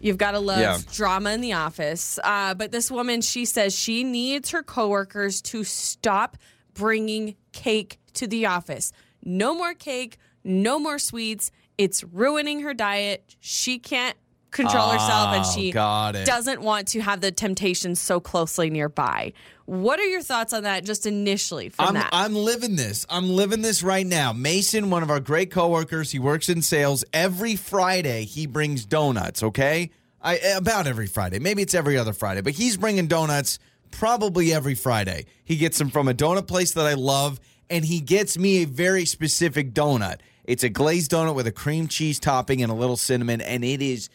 [0.01, 0.78] You've got to love Yeah.
[0.93, 2.18] drama in the office.
[2.22, 6.37] Uh, but this woman, she says she needs her coworkers to stop
[6.74, 8.93] bringing cake to the office.
[9.24, 10.18] No more cake.
[10.45, 11.51] No more sweets.
[11.78, 13.35] It's ruining her diet.
[13.41, 14.16] She can't
[14.53, 19.33] control herself, and Oh, she doesn't want to have the temptation so closely nearby.
[19.65, 22.11] What are your thoughts on that, just initially from I'm, that?
[22.13, 23.07] I'm living this.
[23.09, 24.33] I'm living this right now.
[24.33, 27.05] Mason, one of our great coworkers, he works in sales.
[27.13, 29.43] Every Friday, he brings donuts.
[29.43, 29.91] Okay,
[30.21, 31.39] I about every Friday.
[31.39, 33.59] Maybe it's every other Friday, but he's bringing donuts
[33.91, 35.27] probably every Friday.
[35.45, 37.41] He gets them from a donut place that I love,
[37.71, 40.21] and he gets me a very specific donut.
[40.45, 43.81] It's a glazed donut with a cream cheese topping and a little cinnamon, and it
[43.81, 44.09] is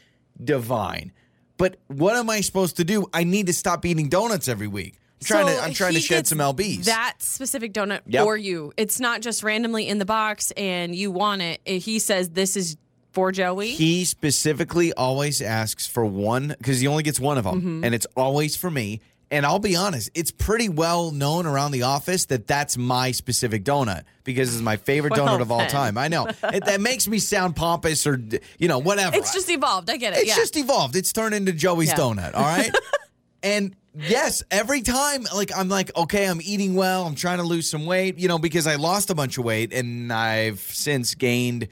[0.43, 1.11] divine.
[1.57, 3.07] But what am I supposed to do?
[3.13, 4.95] I need to stop eating donuts every week.
[5.21, 5.61] I'm trying So to.
[5.63, 6.83] I'm trying to shed some lbs.
[6.85, 8.23] That specific donut Yep.
[8.23, 8.71] for you.
[8.77, 11.59] It's not just randomly in the box and you want it.
[11.65, 12.77] He says this is
[13.13, 13.71] for Joey.
[13.71, 17.83] He specifically always asks for one because he only gets one of them, Mm-hmm.
[17.85, 19.01] and it's always for me.
[19.29, 23.65] And I'll be honest, it's pretty well known around the office that that's my specific
[23.65, 25.69] donut because it's my favorite Well, donut of all then.
[25.69, 25.97] time.
[25.97, 28.21] I know it, that makes me sound pompous or
[28.57, 29.17] you know whatever.
[29.17, 29.89] it's just evolved.
[29.89, 30.19] I get it.
[30.19, 30.35] it's yeah.
[30.35, 30.95] just evolved.
[30.95, 31.95] It's turned into Joey's Yeah.
[31.95, 32.35] donut.
[32.35, 32.71] All right.
[33.43, 37.05] and yes, every time, like I'm like, okay, I'm eating well.
[37.05, 39.73] I'm trying to lose some weight, you know, because I lost a bunch of weight
[39.73, 41.67] and I've since gained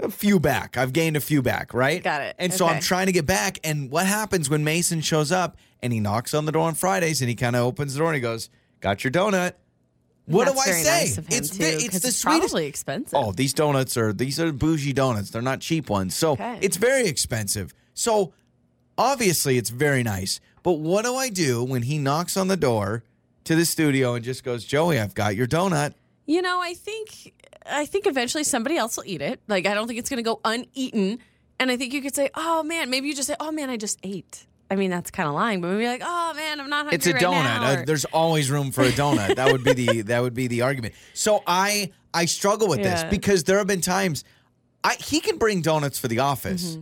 [0.00, 0.78] a few back.
[0.78, 2.02] I've gained a few back, right?
[2.02, 2.36] Got it.
[2.38, 3.58] And so I'm trying to get back.
[3.62, 7.20] And what happens when Mason shows up and he knocks on the door on Fridays
[7.20, 9.52] and he kind of opens the door and he goes, "Got your donut."
[10.26, 10.82] What do I say?
[11.04, 12.24] Nice it's too, it's the it's sweetest.
[12.24, 13.12] probably expensive.
[13.14, 15.30] Oh, these donuts are these are bougie donuts.
[15.30, 16.16] They're not cheap ones.
[16.16, 16.58] So Okay.
[16.62, 17.74] it's very expensive.
[17.92, 18.32] So
[18.96, 20.40] obviously it's very nice.
[20.62, 23.02] But what do I do when he knocks on the door
[23.44, 25.92] to the studio and just goes, Joey, I've got your donut?
[26.24, 27.34] You know, I think
[27.66, 29.40] I think eventually somebody else will eat it.
[29.46, 31.18] Like I don't think it's going to go uneaten.
[31.60, 33.76] And I think you could say, "Oh man," maybe you just say, "Oh man, I
[33.76, 36.78] just ate." I mean, that's kind of lying, but maybe like, "Oh man, I'm not
[36.86, 37.44] hungry It's a right donut.
[37.44, 39.36] now," Uh, there's always room for a donut.
[39.36, 40.94] that would be the that would be the argument.
[41.14, 43.08] So I I struggle with this Yeah.
[43.08, 44.24] because there have been times
[44.82, 46.76] I he can bring donuts for the office.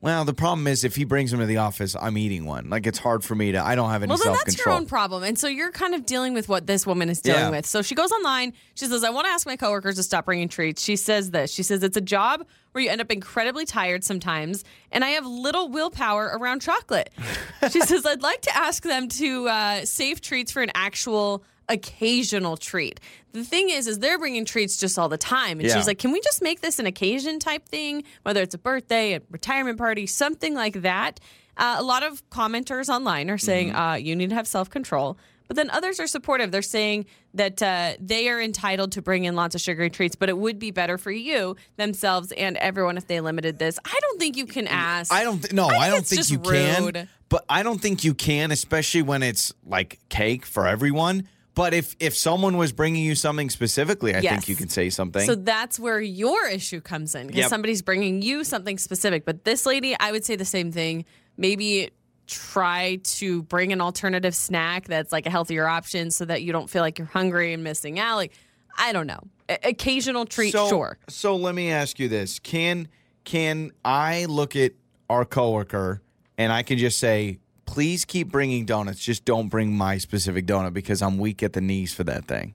[0.00, 2.70] Well, the problem is if he brings them to the office, I'm eating one.
[2.70, 3.60] Like it's hard for me to.
[3.64, 5.24] I don't have any Well, then that's your own problem.
[5.24, 7.50] And so you're kind of dealing with what this woman is dealing Yeah.
[7.50, 7.66] with.
[7.66, 8.52] So she goes online.
[8.76, 10.82] She says, I want to ask my coworkers to stop bringing treats.
[10.84, 11.52] She says this.
[11.52, 15.26] She says, it's a job where you end up incredibly tired sometimes, and I have
[15.26, 17.10] little willpower around chocolate.
[17.70, 22.56] she says, I'd like to ask them to uh, save treats for an actual occasional
[22.56, 23.00] treat.
[23.32, 25.60] The thing is, is they're bringing treats just all the time.
[25.60, 25.76] And Yeah.
[25.76, 28.04] she's like, can we just make this an occasion type thing?
[28.22, 31.20] Whether it's a birthday, a retirement party, something like that.
[31.56, 35.18] Uh, a lot of commenters online are saying uh, you need to have self control.
[35.48, 36.52] But then others are supportive.
[36.52, 40.28] They're saying that uh, they are entitled to bring in lots of sugary treats, but
[40.28, 43.78] it would be better for you, themselves, and everyone if they limited this.
[43.82, 45.10] I don't think you can ask.
[45.10, 45.40] I don't.
[45.40, 47.08] Th- no, think I, don't think you can.
[47.30, 51.28] But I don't think you can, especially when it's like cake for everyone.
[51.58, 54.32] But if if someone was bringing you something specifically, I Yes.
[54.32, 55.26] think you can say something.
[55.26, 57.50] So that's where your issue comes in because Yep.
[57.50, 59.24] somebody's bringing you something specific.
[59.24, 61.04] But this lady, I would say the same thing.
[61.36, 61.90] Maybe
[62.28, 66.70] try to bring an alternative snack that's like a healthier option so that you don't
[66.70, 68.14] feel like you're hungry and missing out.
[68.14, 68.32] Like,
[68.78, 69.20] I don't know.
[69.48, 70.96] O- occasional treat, so, sure.
[71.08, 72.86] So let me ask you this: Can
[73.24, 74.74] can I look at
[75.10, 76.02] our coworker
[76.36, 80.72] and I can just say, please keep bringing donuts, just don't bring my specific donut
[80.72, 82.54] because I'm weak at the knees for that thing,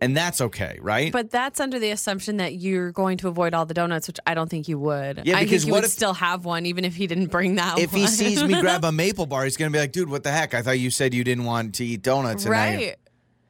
[0.00, 1.12] and that's okay, right?
[1.12, 4.34] But that's under the assumption that you're going to avoid all the donuts, which I
[4.34, 5.22] don't think you would.
[5.24, 7.28] Yeah, I because think you what would if- still have one, even if he didn't
[7.28, 8.00] bring that if one.
[8.00, 10.54] he sees me grab a maple bar, he's gonna be like, "Dude, what the heck?
[10.54, 12.86] I thought you said you didn't want to eat donuts." And now you're-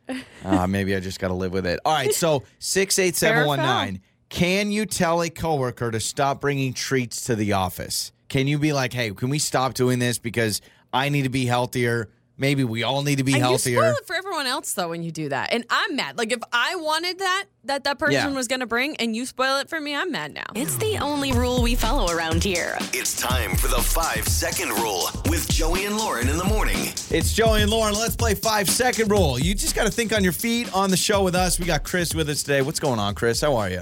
[0.08, 0.24] right.
[0.44, 1.80] Uh, maybe I just got to live with it.
[1.84, 4.00] All right, so six eight seven one nine.
[4.30, 8.12] Can you tell a coworker to stop bringing treats to the office?
[8.28, 10.60] Can you be like, hey, can we stop doing this because
[10.92, 12.08] I need to be healthier?
[12.40, 13.80] Maybe we all need to be And you healthier.
[13.80, 15.52] spoil it for everyone else though when you do that.
[15.52, 16.16] And I'm mad.
[16.16, 18.32] Like if I wanted that that that person Yeah.
[18.32, 20.44] was going to bring and you spoil it for me, I'm mad now.
[20.54, 22.78] It's the only rule we follow around here.
[22.92, 26.78] It's time for the five second rule with Joey and Lauren in the morning.
[27.10, 27.94] It's Joey and Lauren.
[27.94, 29.36] Let's play five second rule.
[29.40, 31.58] You just got to think on your feet on the show with us.
[31.58, 32.62] We got Chris with us today.
[32.62, 33.40] What's going on, Chris?
[33.40, 33.80] How are you?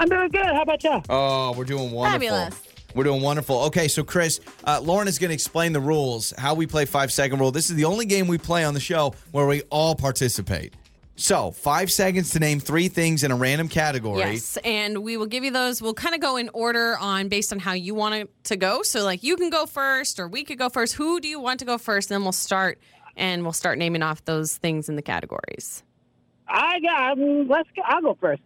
[0.00, 0.46] I'm doing good.
[0.46, 1.02] How about you?
[1.10, 2.26] Oh, we're doing wonderful.
[2.28, 2.62] Fabulous.
[2.94, 3.64] We're doing wonderful.
[3.64, 7.12] Okay, so Chris, uh, Lauren is going to explain the rules, how we play five
[7.12, 7.50] second rule.
[7.50, 10.74] This is the only game we play on the show where we all participate.
[11.16, 14.20] So, five seconds to name three things in a random category.
[14.20, 15.82] Yes, and we will give you those.
[15.82, 18.82] We'll kind of go in order on based on how you want it to go.
[18.82, 20.94] So like you can go first or we could go first.
[20.94, 22.08] Who do you want to go first?
[22.08, 22.78] then we'll start
[23.16, 25.82] and we'll start naming off those things in the categories.
[26.46, 27.18] I got.
[27.18, 27.82] Um, let's go.
[27.84, 28.42] I'll go first.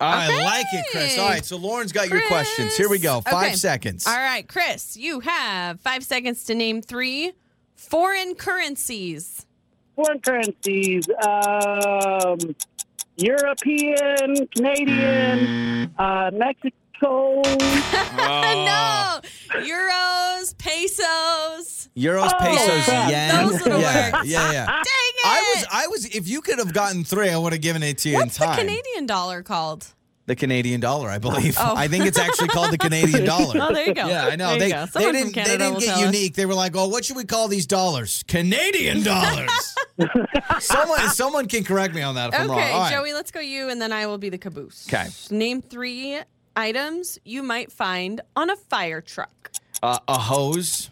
[0.00, 0.44] I Okay.
[0.44, 1.18] like it, Chris.
[1.18, 2.76] All right, so Lauren's got your questions.
[2.76, 3.20] Here we go.
[3.22, 3.56] Five Okay.
[3.56, 4.06] seconds.
[4.06, 7.32] All right, Chris, you have 5 seconds to name 3
[7.74, 9.46] foreign currencies.
[9.94, 11.08] Foreign currencies.
[11.26, 12.54] Um,
[13.16, 16.30] European, Canadian, uh,
[17.02, 17.42] Mexico.
[18.18, 19.20] Oh.
[19.52, 21.88] no, euros, pesos.
[21.96, 23.10] Euros, Oh, pesos, crap.
[23.10, 23.46] yen.
[23.46, 24.28] Those are yeah, words.
[24.28, 24.66] yeah, yeah.
[24.66, 25.24] Dang it!
[25.26, 26.04] I was, I was.
[26.06, 28.42] If you could have gotten three, I would have given it to you What's in
[28.42, 28.58] the time.
[28.58, 29.86] Canadian dollar called?
[30.26, 31.56] The Canadian dollar, I believe.
[31.58, 31.74] Oh.
[31.76, 33.54] I think it's actually called the Canadian dollar.
[33.62, 34.06] Oh, there you go.
[34.08, 34.58] Yeah, I know.
[34.58, 36.00] They, they didn't, they didn't get tell us.
[36.00, 36.34] unique.
[36.34, 38.24] They were like, "Oh, what should we call these dollars?
[38.26, 39.50] Canadian dollars."
[40.58, 42.58] someone, someone can correct me on that if I'm wrong.
[42.58, 42.92] Okay, All right.
[42.92, 44.86] Joey, let's go you, and then I will be the caboose.
[44.88, 45.06] 'Kay.
[45.30, 46.18] Name three
[46.56, 49.50] items you might find on a fire truck.
[49.82, 50.90] Uh, a hose,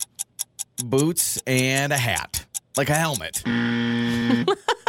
[0.84, 2.44] boots, and a hat,
[2.76, 3.42] like a helmet.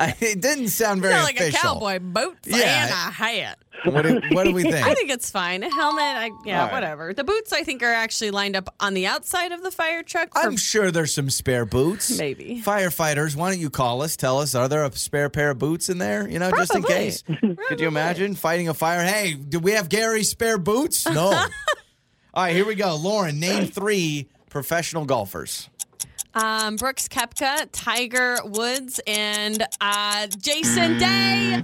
[0.00, 1.58] I, it didn't sound very Sound like official.
[1.58, 2.84] a cowboy boots Yeah.
[2.84, 3.58] and a hat.
[3.84, 4.74] What do, what do we think?
[4.76, 5.62] I think it's fine.
[5.62, 6.72] A helmet, I, yeah, All right.
[6.72, 7.12] whatever.
[7.12, 10.32] The boots, I think, are actually lined up on the outside of the fire truck.
[10.32, 12.16] For, I'm sure there's some spare boots.
[12.18, 12.62] Maybe.
[12.64, 14.16] Firefighters, why don't you call us?
[14.16, 16.26] Tell us, are there a spare pair of boots in there?
[16.28, 17.04] You know, just in Probably.
[17.04, 17.22] case.
[17.68, 19.02] Could you imagine fighting a fire?
[19.04, 21.06] Hey, do we have Gary's spare boots?
[21.06, 21.26] No.
[21.26, 22.96] All right, here we go.
[22.96, 25.68] Lauren, name three professional golfers.
[26.34, 31.62] Um, Brooks Koepka, Tiger Woods, and uh, Jason Day.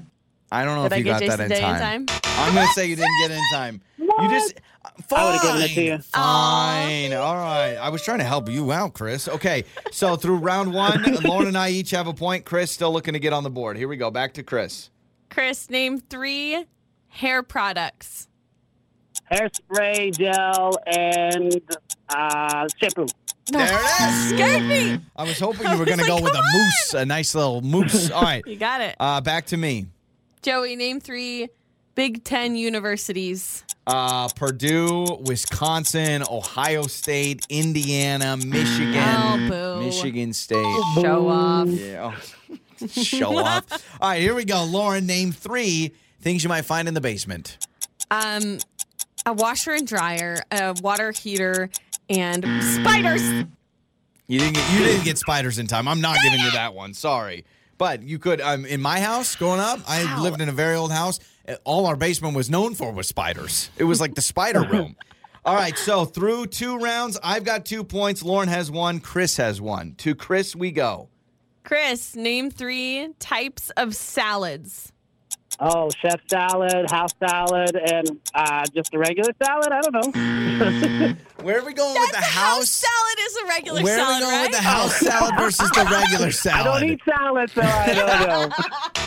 [0.52, 2.06] I don't know Did if I you get got Jason that in Day in time.
[2.06, 2.20] time?
[2.38, 3.80] I'm going to say you didn't get in time.
[3.98, 4.54] You just.
[5.08, 5.18] Fine.
[5.20, 5.98] I would've given it to you.
[5.98, 7.12] Fine.
[7.12, 7.74] All right.
[7.74, 9.28] I was trying to help you out, Chris.
[9.28, 9.64] Okay.
[9.92, 12.44] So through round one, Lauren and I each have a point.
[12.44, 13.76] Chris still looking to get on the board.
[13.76, 14.10] Here we go.
[14.10, 14.90] Back to Chris.
[15.28, 16.64] Chris, name three
[17.08, 18.28] hair products.
[19.30, 21.60] Hairspray, gel, and
[22.08, 23.06] uh, shampoo.
[23.52, 24.28] There it is.
[24.30, 25.00] Scared me.
[25.16, 26.44] I was hoping you were was going to go with a on.
[26.52, 28.10] mousse, a nice little mousse.
[28.12, 28.42] All right.
[28.46, 28.96] You got it.
[29.00, 29.86] Uh, back to me.
[30.42, 31.48] Joey, name three
[31.94, 33.64] Big Ten universities.
[33.86, 39.84] Uh, Purdue, Wisconsin, Ohio State, Indiana, Michigan, Oh, boo.
[39.84, 40.62] Michigan State.
[41.00, 41.68] Show off.
[41.68, 42.14] Yeah.
[42.14, 42.86] oh.
[42.88, 43.64] Show off.
[44.00, 44.64] All right, here we go.
[44.64, 47.58] Lauren, name three things you might find in the basement.
[48.12, 48.58] Um,
[49.26, 51.70] a washer and dryer, a water heater,
[52.08, 53.22] and spiders.
[54.26, 55.88] You didn't get you didn't get spiders in time.
[55.88, 56.94] I'm not giving you that one.
[56.94, 57.44] Sorry.
[57.78, 60.22] But you could um, in my house growing up, I Wow.
[60.22, 61.18] lived in a very old house.
[61.64, 63.70] All our basement was known for was spiders.
[63.76, 64.96] It was like the spider room.
[65.44, 68.22] All right, so through two rounds, I've got two points.
[68.22, 69.00] Lauren has one.
[69.00, 69.94] Chris has one.
[69.98, 71.08] To Chris, we go.
[71.64, 74.92] Chris, name three types of salads.
[75.62, 79.68] Oh, chef salad, house salad, and uh, just a regular salad.
[79.70, 81.14] I don't know.
[81.44, 82.70] Where are we going with the That's a house?
[82.70, 84.48] salad is a regular Where are salad, we going right?
[84.48, 86.66] with the house salad versus the regular salad?
[86.66, 88.48] I don't eat salad, so I don't know.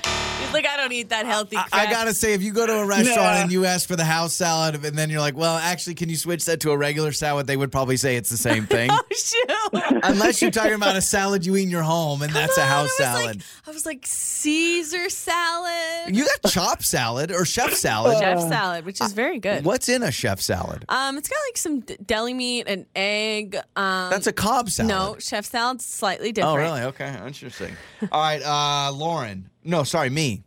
[0.54, 1.88] He's like, I don't eat that healthy I, crap.
[1.88, 3.42] I gotta say, if you go to a restaurant Yeah.
[3.42, 6.16] and you ask for the house salad, and then you're like, "Well, actually, can you
[6.16, 9.02] switch that to a regular salad?" They would probably say it's the same thing, Oh,
[9.12, 10.00] shoot.
[10.04, 12.90] unless you're talking about a salad you eat in your home, and that's a house
[13.00, 13.26] I salad.
[13.38, 16.16] Like, I was like, Caesar salad.
[16.16, 18.18] you got chopped salad or chef salad.
[18.20, 19.64] Chef salad, which is very good.
[19.66, 20.86] What's in a chef salad?
[20.90, 23.56] Um, it's got like some d- deli meat, an egg.
[23.76, 24.90] Um, That's a Cobb salad.
[24.90, 26.58] no chef salad's slightly different.
[26.58, 26.82] Oh, really?
[26.82, 27.76] Okay, interesting.
[28.12, 29.50] All right, uh, Lauren.
[29.64, 30.44] No, sorry, me.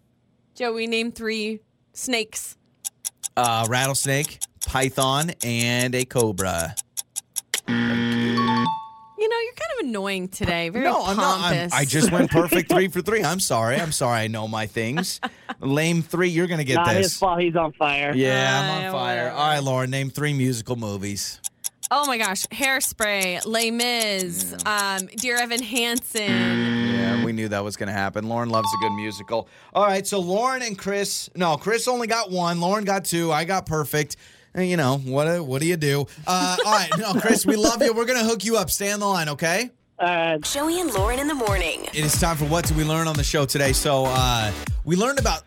[0.54, 1.60] Joey, name three
[1.92, 2.56] snakes.
[3.36, 6.74] Uh, rattlesnake, python, and a cobra.
[7.68, 7.74] You
[9.30, 10.68] know, you're kind of annoying today.
[10.68, 11.40] Very no, I'm not.
[11.52, 13.24] I'm- I just went perfect three for three.
[13.24, 13.76] I'm sorry.
[13.76, 14.20] I'm sorry.
[14.20, 15.20] I know my things.
[15.60, 16.28] Lame three.
[16.28, 17.18] You're gonna get Not his this.
[17.18, 17.40] fault.
[17.40, 18.12] He's on fire.
[18.14, 19.16] Yeah, I'm Uh, on fire.
[19.24, 19.30] whatever.
[19.36, 19.90] All right, Lauren.
[19.90, 21.40] Name three musical movies.
[21.90, 26.75] Oh my gosh, Hairspray, Les Mis, um, Dear Evan Hansen.
[27.36, 28.28] Yeah, we knew that was going to happen.
[28.28, 29.48] Lauren loves a good musical.
[29.74, 31.28] All right, so Lauren and Chris.
[31.34, 32.60] No, Chris only got one.
[32.60, 33.30] Lauren got two.
[33.32, 34.16] I got perfect.
[34.56, 35.44] Uh, You know what?
[35.46, 36.06] What do you do?
[36.26, 37.92] Uh, all right, no, Chris, we love you.
[37.92, 38.70] We're going to hook you up.
[38.70, 39.70] Stay on the line, okay?
[39.98, 41.84] Uh, Joey and Lauren in the morning.
[41.86, 43.72] It is time for what did we learn on the show today?
[43.72, 44.50] So uh,
[44.84, 45.42] we learned about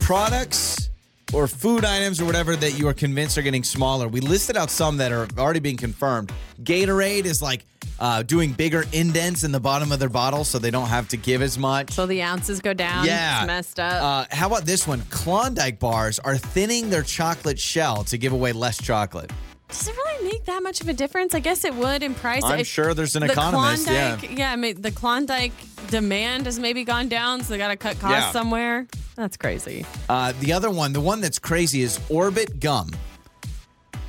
[0.00, 0.90] products
[1.34, 4.06] or food items or whatever that you are convinced are getting smaller.
[4.08, 6.32] We listed out some that are already being confirmed.
[6.62, 7.66] Gatorade is like
[7.98, 11.16] uh, doing bigger indents in the bottom of their bottle so they don't have to
[11.16, 11.90] give as much.
[11.90, 13.06] So the ounces go down.
[13.06, 13.40] Yeah.
[13.40, 14.02] It's messed up.
[14.30, 15.02] Uh, how about this one?
[15.10, 19.30] Klondike bars are thinning their chocolate shell to give away less chocolate.
[19.68, 21.34] Does it really make that much of a difference?
[21.34, 22.44] I guess it would in price.
[22.44, 23.88] I'm If sure there's an the economist.
[23.88, 24.20] Yeah.
[24.22, 24.52] Yeah.
[24.52, 25.52] I mean, the Klondike
[25.88, 28.30] demand has maybe gone down, so they got to cut costs Yeah.
[28.32, 28.86] somewhere.
[29.16, 29.84] That's crazy.
[30.08, 32.90] Uh, the other one, the one that's crazy is Orbit Gum.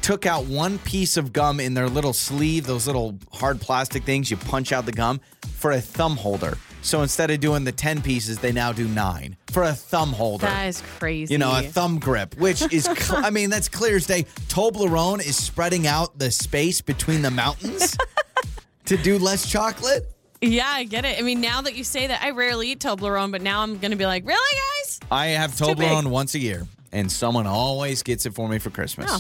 [0.01, 4.29] Took out one piece of gum in their little sleeve, those little hard plastic things
[4.29, 5.19] you punch out the gum
[5.55, 6.57] for a thumb holder.
[6.85, 10.45] So instead of doing the 10 pieces, they now do nine for a thumb holder.
[10.45, 11.33] That is crazy.
[11.33, 14.25] you know, a thumb grip, which is, cl- I mean, that's clear as day.
[14.49, 17.97] Toblerone is spreading out the space between the mountains
[18.85, 20.07] to do less chocolate.
[20.41, 21.17] yeah, I get it.
[21.17, 23.89] I mean, now that you say that, I rarely eat Toblerone, but now I'm going
[23.89, 24.99] to be like, really, guys?
[25.09, 25.77] I have big.
[25.77, 29.09] Toblerone once a year, and someone always gets it for me for Christmas.
[29.11, 29.17] Oh.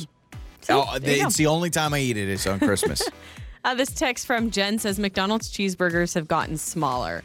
[0.61, 0.73] See?
[0.73, 1.27] Oh, you go.
[1.27, 3.01] it's the only time I eat it is on Christmas.
[3.65, 7.23] Uh, this text from Jen says McDonald's cheeseburgers have gotten smaller.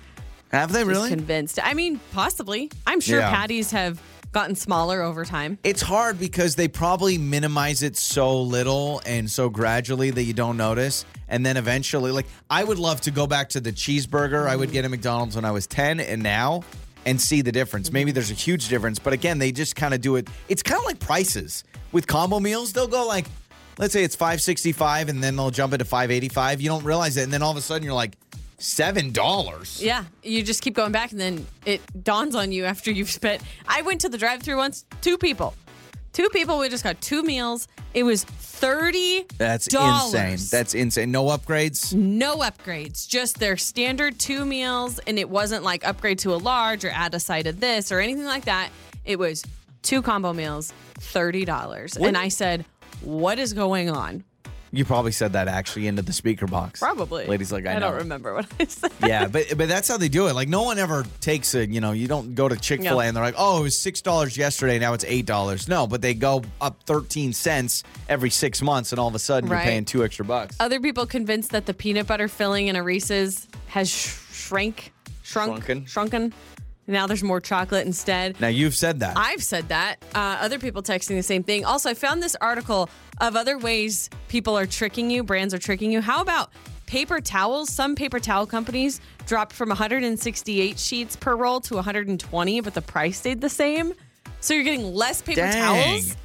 [0.53, 1.09] Have they really?
[1.11, 1.59] convinced.
[1.63, 2.71] I mean, possibly.
[2.87, 3.31] I'm sure Yeah.
[3.31, 4.01] patties have
[4.33, 5.59] gotten smaller over time.
[5.65, 10.57] It's hard because they probably minimize it so little and so gradually that you don't
[10.57, 11.05] notice.
[11.29, 14.73] And then eventually, like, I would love to go back to the cheeseburger I would
[14.73, 16.63] get at McDonald's when I was 10 and now
[17.07, 17.89] and see the difference.
[17.89, 17.95] Mm-hmm.
[17.95, 20.29] Maybe there's a huge difference, but again, they just kind of do it.
[20.49, 22.73] It's kind of like prices with combo meals.
[22.73, 23.27] They'll go like,
[23.79, 26.61] let's say it's 565 and then they'll jump it to 585.
[26.61, 27.23] You don't realize it.
[27.23, 28.17] And then all of a sudden you're like,
[28.61, 29.83] $7.
[29.83, 33.43] Yeah, you just keep going back, and then it dawns on you after you've spent.
[33.67, 35.55] I went to the drive-through once, two people,
[36.13, 36.59] two people.
[36.59, 37.67] We just got two meals.
[37.95, 39.25] It was thirty.
[39.39, 40.39] That's insane.
[40.51, 41.11] That's insane.
[41.11, 41.93] No upgrades.
[41.95, 46.85] no upgrades, just their standard two meals, and it wasn't like upgrade to a large
[46.85, 48.71] or add a side of this or anything like that.
[49.05, 49.43] It was
[49.83, 52.65] two combo meals, thirty dollars, and I said,
[53.01, 54.23] "What is going on?"
[54.73, 56.79] You probably said that actually into the speaker box.
[56.79, 57.91] Probably, Ladies like I, I know.
[57.91, 58.93] don't remember what I said.
[59.05, 60.35] yeah, but but that's how they do it.
[60.35, 63.03] Like no one ever takes it, you know you don't go to Chick Fil A
[63.03, 63.09] No.
[63.09, 65.67] and they're like oh it was six dollars yesterday now it's eight dollars.
[65.67, 69.51] No, but they go up thirteen cents every six months and all of a sudden
[69.51, 69.57] Right.
[69.59, 70.57] you're paying two extra bucks.
[70.61, 74.93] Other people convinced that the peanut butter filling in a Reese's has sh- shrank,
[75.23, 75.87] shrunk, Shrunken.
[75.87, 76.33] shrunken.
[76.91, 78.41] Now there's more chocolate instead.
[78.41, 79.17] Now you've said that.
[79.17, 79.97] I've said that.
[80.15, 81.65] Uh, other people texting the same thing.
[81.65, 85.93] Also, I found this article of other ways people are tricking you, brands are tricking
[85.93, 86.01] you.
[86.01, 86.51] How about
[86.87, 87.71] paper towels?
[87.71, 93.19] Some paper towel companies dropped from 168 sheets per roll to 120, but the price
[93.19, 93.95] stayed the same.
[94.41, 95.53] So you're getting less paper Dang.
[95.53, 96.17] towels.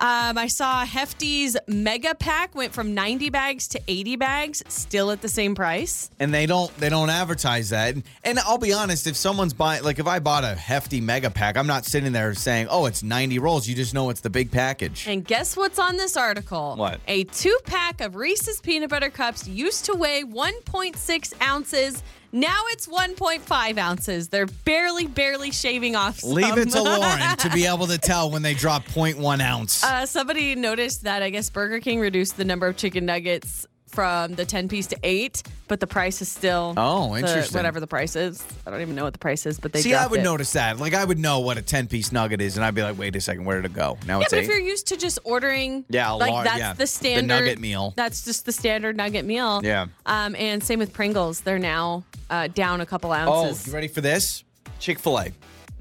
[0.00, 5.22] Um, I saw Hefty's mega pack went from 90 bags to 80 bags, still at
[5.22, 6.10] the same price.
[6.20, 7.94] and they don't they don't advertise that.
[7.94, 11.30] And, and I'll be honest, if someone's buying like if I bought a hefty mega
[11.30, 14.30] pack, I'm not sitting there saying, "Oh, it's 90 rolls." You just know it's the
[14.30, 15.06] big package.
[15.08, 16.76] And guess what's on this article?
[16.76, 17.00] What?
[17.08, 22.02] A two pack of Reese's peanut butter cups used to weigh 1.6 ounces.
[22.32, 24.28] Now it's 1.5 ounces.
[24.28, 26.20] They're barely, barely shaving off.
[26.20, 26.32] Some.
[26.32, 29.82] Leave it to Lauren to be able to tell when they drop 0.1 ounce.
[29.82, 34.34] Uh, somebody noticed that I guess Burger King reduced the number of chicken nuggets from
[34.34, 37.56] the 10 piece to 8, but the price is still Oh, the- interesting.
[37.56, 38.42] whatever the price is.
[38.66, 40.24] I don't even know what the price is, but they See, I dropped would it.
[40.24, 40.78] notice that.
[40.78, 43.16] Like I would know what a 10 piece nugget is, and I'd be like, "Wait
[43.16, 44.42] a second, where did it go?" Now Yeah, it's but eight.
[44.44, 47.26] if you're used to just ordering, Yeah, a like lar- that's yeah, the the standard
[47.26, 47.92] nugget meal.
[47.96, 49.60] That's just the standard nugget meal.
[49.64, 49.86] Yeah.
[50.06, 53.66] Um, and same with Pringles, they're now uh, down a couple Oh, ounces.
[53.66, 54.44] you ready for this?
[54.78, 55.32] Chick fil A.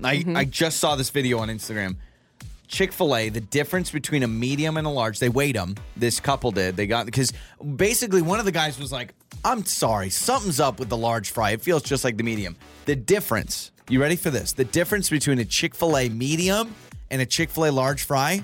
[0.04, 0.38] I, Mm-hmm.
[0.38, 1.96] I just saw this video on Instagram.
[2.68, 5.76] Chick fil A, the difference between a medium and a large, they weighed them.
[5.96, 6.76] This couple did.
[6.76, 7.32] They got, because
[7.76, 9.14] basically one of the guys was like,
[9.46, 11.52] I'm sorry, something's up with the large fry.
[11.52, 12.58] It feels just like the medium.
[12.86, 14.52] The difference, you ready for this?
[14.52, 16.76] The difference between a Chick fil A medium
[17.10, 18.44] and a Chick fil A large fry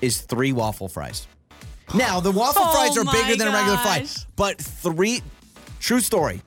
[0.00, 1.26] is three waffle fries.
[1.94, 5.22] Now, the waffle Oh fries are bigger than a regular fry, but three,
[5.78, 6.42] true story.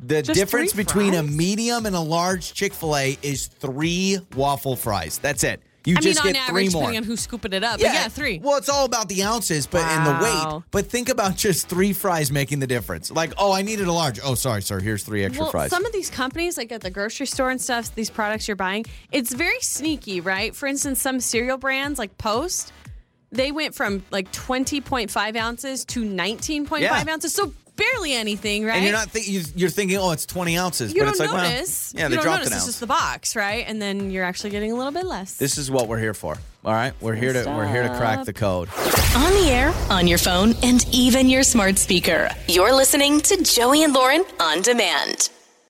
[0.00, 4.76] The Just difference between a medium and a large Chick fil A is three waffle
[4.76, 5.18] fries.
[5.18, 5.62] That's it.
[5.86, 6.82] You I mean, just on get average, three more.
[6.82, 7.78] depending on who's scooping it up.
[7.78, 8.40] Yeah, but yeah three.
[8.42, 10.54] Well, it's all about the ounces, but and the Wow.
[10.56, 10.62] weight.
[10.70, 13.10] But think about just three fries making the difference.
[13.10, 14.18] Like, oh, I needed a large.
[14.24, 14.80] Oh, sorry, sir.
[14.80, 15.70] Here's three extra well, fries.
[15.70, 18.84] some of these companies, like at the grocery store and stuff, these products you're buying,
[19.12, 20.54] it's very sneaky, right?
[20.56, 22.72] For instance, some cereal brands like Post,
[23.30, 27.04] they went from like 20.5 ounces to 19.5 Yeah.
[27.08, 27.34] ounces.
[27.34, 28.76] So barely anything, right?
[28.76, 31.20] and you're not think you- you're thinking, oh, it's 20 ounces, you but don't it's
[31.20, 31.92] like, notice.
[31.94, 32.52] well, yeah, you they don't dropped notice.
[32.52, 33.64] an It's just the box, right?
[33.66, 35.36] And then you're actually getting a little bit less.
[35.36, 36.36] This is what we're here for.
[36.64, 38.68] All right, we're here to we're here to crack the code.
[39.16, 42.30] On the air, on your phone, and even your smart speaker.
[42.48, 45.28] You're listening to Joey and Lauren on demand.